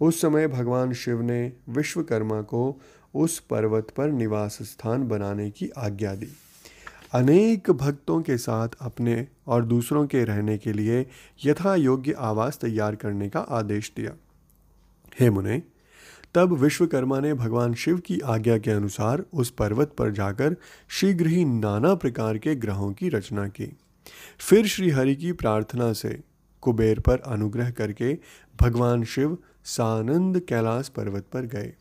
उस 0.00 0.20
समय 0.20 0.48
भगवान 0.48 0.92
शिव 0.92 1.22
ने 1.22 1.52
विश्वकर्मा 1.68 2.42
को 2.42 2.80
उस 3.14 3.38
पर्वत 3.38 3.86
पर 3.96 4.10
निवास 4.10 4.58
स्थान 4.62 5.08
बनाने 5.08 5.50
की 5.50 5.68
आज्ञा 5.68 6.14
दी। 6.14 6.28
अनेक 7.12 7.70
भक्तों 7.70 8.22
के 8.22 8.38
साथ 8.38 8.68
अपने 8.80 9.28
और 9.46 9.64
दूसरों 9.64 10.06
के 10.06 10.24
रहने 10.24 10.58
के 10.58 10.72
लिए 10.72 11.06
यथा 11.44 11.74
योग्य 11.74 12.12
आवास 12.12 12.58
तैयार 12.58 12.94
करने 12.94 13.28
का 13.28 13.40
आदेश 13.40 13.92
दिया। 13.96 14.12
हे 15.20 15.30
मुने, 15.30 15.62
तब 16.34 16.52
विश्वकर्मा 16.52 17.20
ने 17.20 17.34
भगवान 17.34 17.74
शिव 17.74 17.98
की 17.98 18.20
आज्ञा 18.20 18.58
के 18.58 18.70
अनुसार 18.70 19.24
उस 19.32 19.50
पर्वत 19.50 19.94
पर 19.98 20.10
जाकर 20.10 20.56
शीघ्र 20.88 21.26
ही 21.26 21.44
नाना 21.44 21.94
प्रकार 21.94 22.38
के 22.38 22.54
ग्रहों 22.54 22.92
की 22.92 23.08
रचना 23.08 23.48
की। 23.48 23.76
फिर 24.38 24.66
श्री 24.66 24.90
हरि 24.90 25.16
की 25.16 25.32
प्रार्थना 25.32 25.92
से 25.92 26.20
कुबेर 26.60 27.00
पर 27.00 27.18
अनुग्रह 27.18 27.70
करके 27.70 28.18
भगवान 28.60 29.04
शिव 29.04 29.38
सानंद 29.64 30.40
कैलाश 30.40 30.88
पर्वत 30.88 31.26
पर 31.32 31.42
गए। 31.42 31.74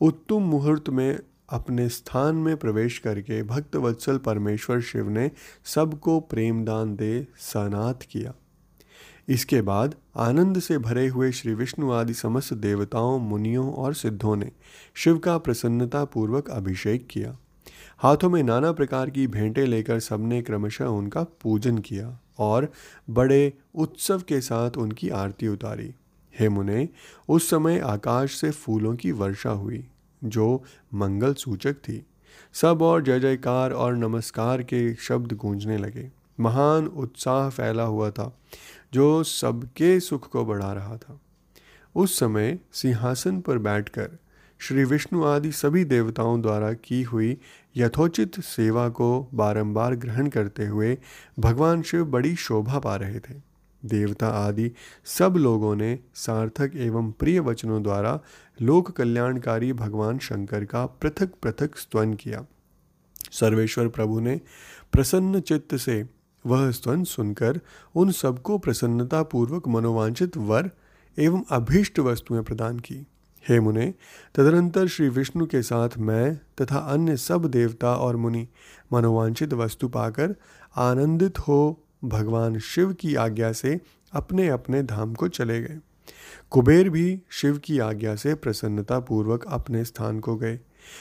उत्तम 0.00 0.36
मुहूर्त 0.36 0.88
में 0.88 1.18
अपने 1.48 1.88
स्थान 1.88 2.34
में 2.34 2.56
प्रवेश 2.56 2.98
करके 2.98 3.42
भक्त 3.42 3.76
वत्सल 3.76 4.18
परमेश्वर 4.18 4.80
शिव 4.80 5.08
ने 5.08 5.30
सबको 5.64 6.20
प्रेमदान 6.20 6.96
दे 6.96 7.26
सनाथ 7.38 7.94
किया। 7.94 8.34
इसके 9.28 9.62
बाद 9.62 9.94
आनंद 10.16 10.58
से 10.58 10.78
भरे 10.78 11.08
हुए 11.08 11.32
श्री 11.32 11.54
विष्णु 11.54 11.92
आदि 11.92 12.14
समस्त 12.14 12.54
देवताओं, 12.54 13.18
मुनियों 13.18 13.72
और 13.72 13.94
सिद्धों 13.94 14.36
ने 14.36 14.52
शिव 14.94 15.18
का 15.18 15.38
प्रसन्नता 15.38 16.04
पूर्वक 16.04 16.50
अभिषेक 16.50 17.08
किया। 17.10 17.38
हाथों 17.98 18.30
में 18.30 18.42
नाना 18.42 18.72
प्रकार 18.72 19.10
की 19.10 19.26
भेंटें 19.26 19.66
लेकर 19.66 20.00
सबने 20.00 20.42
क्रमशः 20.42 20.84
उनका 20.84 21.22
पूजन 21.22 21.78
किया 21.78 22.20
और 22.38 22.72
बड़े 23.10 23.52
उत्सव 23.74 24.20
के 24.20 24.40
साथ 24.40 24.70
उनकी 24.70 25.08
आरती 25.08 25.48
उतारी। 25.48 25.94
हे 26.38 26.48
मुने, 26.48 26.88
उस 27.28 27.50
समय 27.50 27.78
आकाश 27.78 28.34
से 28.34 28.50
फूलों 28.50 28.96
की 28.96 29.12
वर्षा 29.12 29.50
हुई, 29.50 29.88
जो 30.24 30.64
मंगल 30.94 31.34
सूचक 31.34 31.74
थी। 31.74 32.06
सब 32.52 32.82
और 32.82 33.02
जय 33.02 33.20
जयकार 33.20 33.72
और 33.72 33.96
नमस्कार 33.96 34.62
के 34.62 34.94
शब्द 34.94 35.32
गूंजने 35.32 35.78
लगे। 35.78 36.10
महान 36.40 36.86
उत्साह 36.86 37.50
फैला 37.50 37.82
हुआ 37.82 38.10
था, 38.10 38.38
जो 38.92 39.22
सबके 39.22 40.00
सुख 40.00 40.28
को 40.28 40.44
बढ़ा 40.44 40.72
रहा 40.72 40.96
था। 40.96 41.20
उस 41.94 42.18
समय 42.18 42.58
सिंहासन 42.72 43.40
पर 43.40 43.58
बैठकर 43.58 44.10
श्री 44.58 44.84
विष्णु 44.84 45.24
आदि 45.24 45.52
सभी 45.52 45.84
देवताओं 45.84 46.42
द्वारा 46.42 46.72
की 46.72 47.02
हुई 47.02 47.36
यथोचित 47.76 48.40
सेवा 48.40 48.88
को 48.88 49.28
बारंबार 49.34 49.94
ग्रहण 49.94 50.28
करते 50.28 50.66
हुए 50.66 50.98
भगवान 51.38 51.82
शिव 51.82 52.04
बड़ी 52.04 52.36
शोभा 52.36 52.78
पा 52.78 52.96
रहे 52.96 53.18
थे। 53.18 53.45
देवता 53.86 54.28
आदि 54.28 54.70
सब 55.04 55.34
लोगों 55.36 55.76
ने 55.76 55.98
सार्थक 56.14 56.72
एवं 56.76 57.10
प्रिय 57.12 57.40
वचनों 57.40 57.82
द्वारा 57.82 58.20
लोक 58.62 58.90
कल्याणकारी 58.90 59.72
भगवान 59.72 60.18
शंकर 60.18 60.64
का 60.64 60.86
पृथक 60.86 61.30
पृथक 61.42 61.76
स्तवन 61.76 62.14
किया। 62.14 62.46
सर्वेश्वर 63.32 63.88
प्रभु 63.88 64.20
ने 64.20 64.40
प्रसन्न 64.92 65.40
चित्त 65.40 65.76
से 65.76 66.08
वह 66.46 66.70
स्तवन 66.70 67.04
सुनकर 67.04 67.60
उन 67.94 68.10
सबको 68.12 68.58
प्रसन्नतापूर्वक 68.58 69.68
मनोवांचित 69.68 70.36
वर 70.36 70.70
एवं 71.18 71.42
अभीष्ट 71.50 71.98
वस्तुएँ 71.98 72.42
प्रदान 72.42 72.78
की। 72.78 73.06
हे 73.48 73.60
मुने, 73.60 73.94
तदनंतर 74.34 74.86
श्री 74.86 75.08
विष्णु 75.08 75.46
के 75.46 75.62
साथ 75.62 75.88
मैं 75.98 76.36
तथा 76.60 76.78
अन्य 76.78 77.16
सब 77.16 77.44
देवता 77.44 77.94
और 77.94 78.16
मुनि 78.16 78.48
मनोवांचित 78.92 79.54
वस्तु 79.54 79.88
पाकर 79.88 80.34
आनंदित 80.76 81.38
हो 81.38 81.85
भगवान 82.08 82.58
शिव 82.58 82.92
की 82.92 83.14
आज्ञा 83.14 83.52
से 83.52 83.80
अपने 84.12 84.48
अपने 84.48 84.82
धाम 84.82 85.14
को 85.14 85.28
चले 85.28 85.60
गए। 85.60 85.78
कुबेर 86.50 86.90
भी 86.90 87.22
शिव 87.30 87.58
की 87.58 87.78
आज्ञा 87.78 88.16
से 88.16 88.34
प्रसन्नता 88.34 89.00
पूर्वक 89.00 89.44
अपने 89.48 89.84
स्थान 89.84 90.20
को 90.20 90.36
गए। 90.36 90.60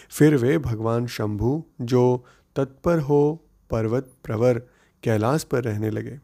फिर 0.09 0.35
वे 0.35 0.57
भगवान 0.57 1.07
शंभु, 1.07 1.63
जो 1.81 2.25
तत्पर 2.55 2.99
हो 2.99 3.45
पर्वत 3.69 4.11
प्रवर 4.23 4.61
कैलाश 5.03 5.43
पर 5.43 5.63
रहने 5.63 5.89
लगे। 5.89 6.19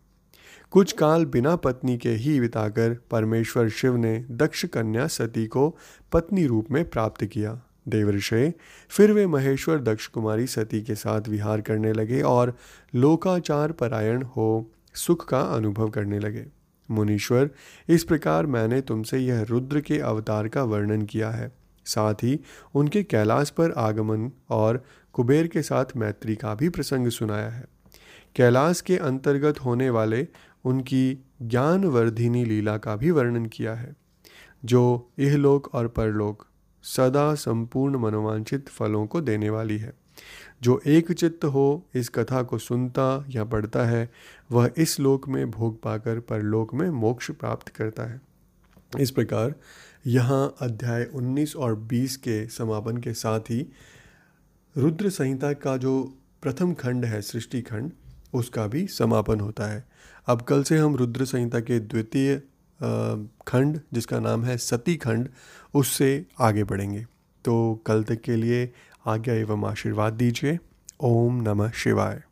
कुछ 0.71 0.91
काल 0.91 1.25
बिना 1.25 1.55
पत्नी 1.55 1.97
के 1.97 2.09
ही 2.09 2.39
बिताकर 2.39 2.97
परमेश्वर 3.11 3.69
शिव 3.69 3.95
ने 3.95 4.25
दक्ष 4.31 4.65
कन्या 4.65 5.07
सती 5.07 5.47
को 5.47 5.77
पत्नी 6.11 6.45
रूप 6.45 6.71
में 6.71 6.89
प्राप्त 6.89 7.25
किया। 7.25 7.61
देवऋषय 7.87 8.53
फिर 8.89 9.11
वे 9.11 9.27
महेश्वर 9.27 9.79
दक्ष 9.79 10.07
कुमारी 10.07 10.47
सती 10.47 10.81
के 10.81 10.95
साथ 10.95 11.21
विहार 11.29 11.61
करने 11.61 11.93
लगे 11.93 12.21
और 12.21 12.57
लोकाचार 12.95 13.71
परायण 13.71 14.23
हो, 14.23 14.71
सुख 14.93 15.29
का 15.29 15.41
अनुभव 15.41 15.89
करने 15.89 16.19
लगे। 16.19 16.45
मुनीश्वर, 16.91 17.49
इस 17.89 18.03
प्रकार 18.03 18.45
मैंने 18.45 18.81
तुमसे 18.81 19.19
यह 19.19 19.41
रुद्र 19.41 19.81
के 19.81 19.99
अवतार 19.99 20.47
का 20.47 20.63
वर्णन 20.63 21.01
किया 21.01 21.29
है। 21.29 21.51
साथ 21.85 22.13
ही 22.13 22.39
उनके 22.75 23.03
कैलाश 23.03 23.49
पर 23.49 23.71
आगमन 23.71 24.31
और 24.49 24.83
कुबेर 25.13 25.47
के 25.47 25.61
साथ 25.61 25.85
मैत्री 25.95 26.35
का 26.35 26.55
भी 26.55 26.69
प्रसंग 26.69 27.07
सुनाया 27.07 27.49
है। 27.49 27.65
कैलाश 28.35 28.81
के 28.81 28.97
अंतर्गत 28.97 29.59
होने 29.59 29.89
वाले 29.89 30.27
उनकी 30.65 31.25
ज्ञानवर्धिनी 31.41 32.45
लीला 32.45 32.77
का 32.77 32.95
भी 32.95 33.11
वर्णन 33.11 33.45
किया 33.45 33.73
है। 33.73 33.93
जो 34.65 35.11
इहलोक 35.19 35.75
और 35.75 35.87
परलोक 35.87 36.45
सदा 36.83 37.35
संपूर्ण 37.35 37.97
मनोवांछित 37.97 38.69
फलों 38.69 39.07
को 39.07 39.21
देने 39.21 39.49
वाली 39.49 39.77
है। 39.77 39.93
जो 40.61 40.81
एक 40.87 41.11
चित्त 41.11 41.45
हो, 41.45 41.85
इस 41.95 42.09
कथा 42.09 42.43
को 42.43 42.57
सुनता 42.57 43.25
या 43.29 43.43
पढ़ता 43.43 43.85
है, 43.85 44.11
वह 44.51 44.71
इस 44.77 44.99
लोक 44.99 45.27
में 45.27 45.51
भोग 45.51 45.81
पाकर 45.81 46.19
परलोक 46.19 46.73
में 46.73 46.89
मोक्ष 46.89 47.31
प्राप्त 47.31 47.69
करता 47.69 48.03
है। 48.03 48.21
इस 48.99 49.11
प्रकार, 49.11 49.55
यहाँ 50.07 50.55
अध्याय 50.61 51.03
19 51.13 51.55
और 51.55 51.75
20 51.75 52.17
के 52.17 52.47
समापन 52.47 52.97
के 52.97 53.13
साथ 53.13 53.39
ही, 53.39 53.67
रुद्र 54.77 55.09
संहिता 55.09 55.53
का 55.53 55.77
जो 55.77 56.13
प्रथम 56.41 56.73
खंड 56.73 57.05
है, 57.05 57.21
सृष्टि 57.21 57.61
खंड, 57.61 57.91
उसका 58.33 58.67
भी 58.67 58.87
समापन 58.87 59.39
होता 59.39 59.65
है। 59.65 59.87
अब 60.27 60.41
कल 60.41 60.63
से 60.63 60.77
हम 60.77 60.95
रुद्र 60.95 61.25
संहिता 61.25 61.59
के 61.59 61.79
द्वितीय 61.79 62.41
खंड, 63.47 63.79
जिसका 63.93 64.19
नाम 64.19 64.43
है 64.43 64.57
सती 64.57 64.95
खंड 64.95 65.29
उससे 65.73 66.25
आगे 66.39 66.63
बढ़ेंगे। 66.63 67.05
तो 67.45 67.81
कल 67.85 68.03
तक 68.03 68.21
के 68.21 68.35
लिए 68.35 68.73
आज्ञा 69.07 69.35
एवं 69.35 69.69
आशीर्वाद 69.69 70.13
दीजिए। 70.13 70.59
ओम 71.01 71.41
नमः 71.41 71.71
शिवाय। 71.71 72.23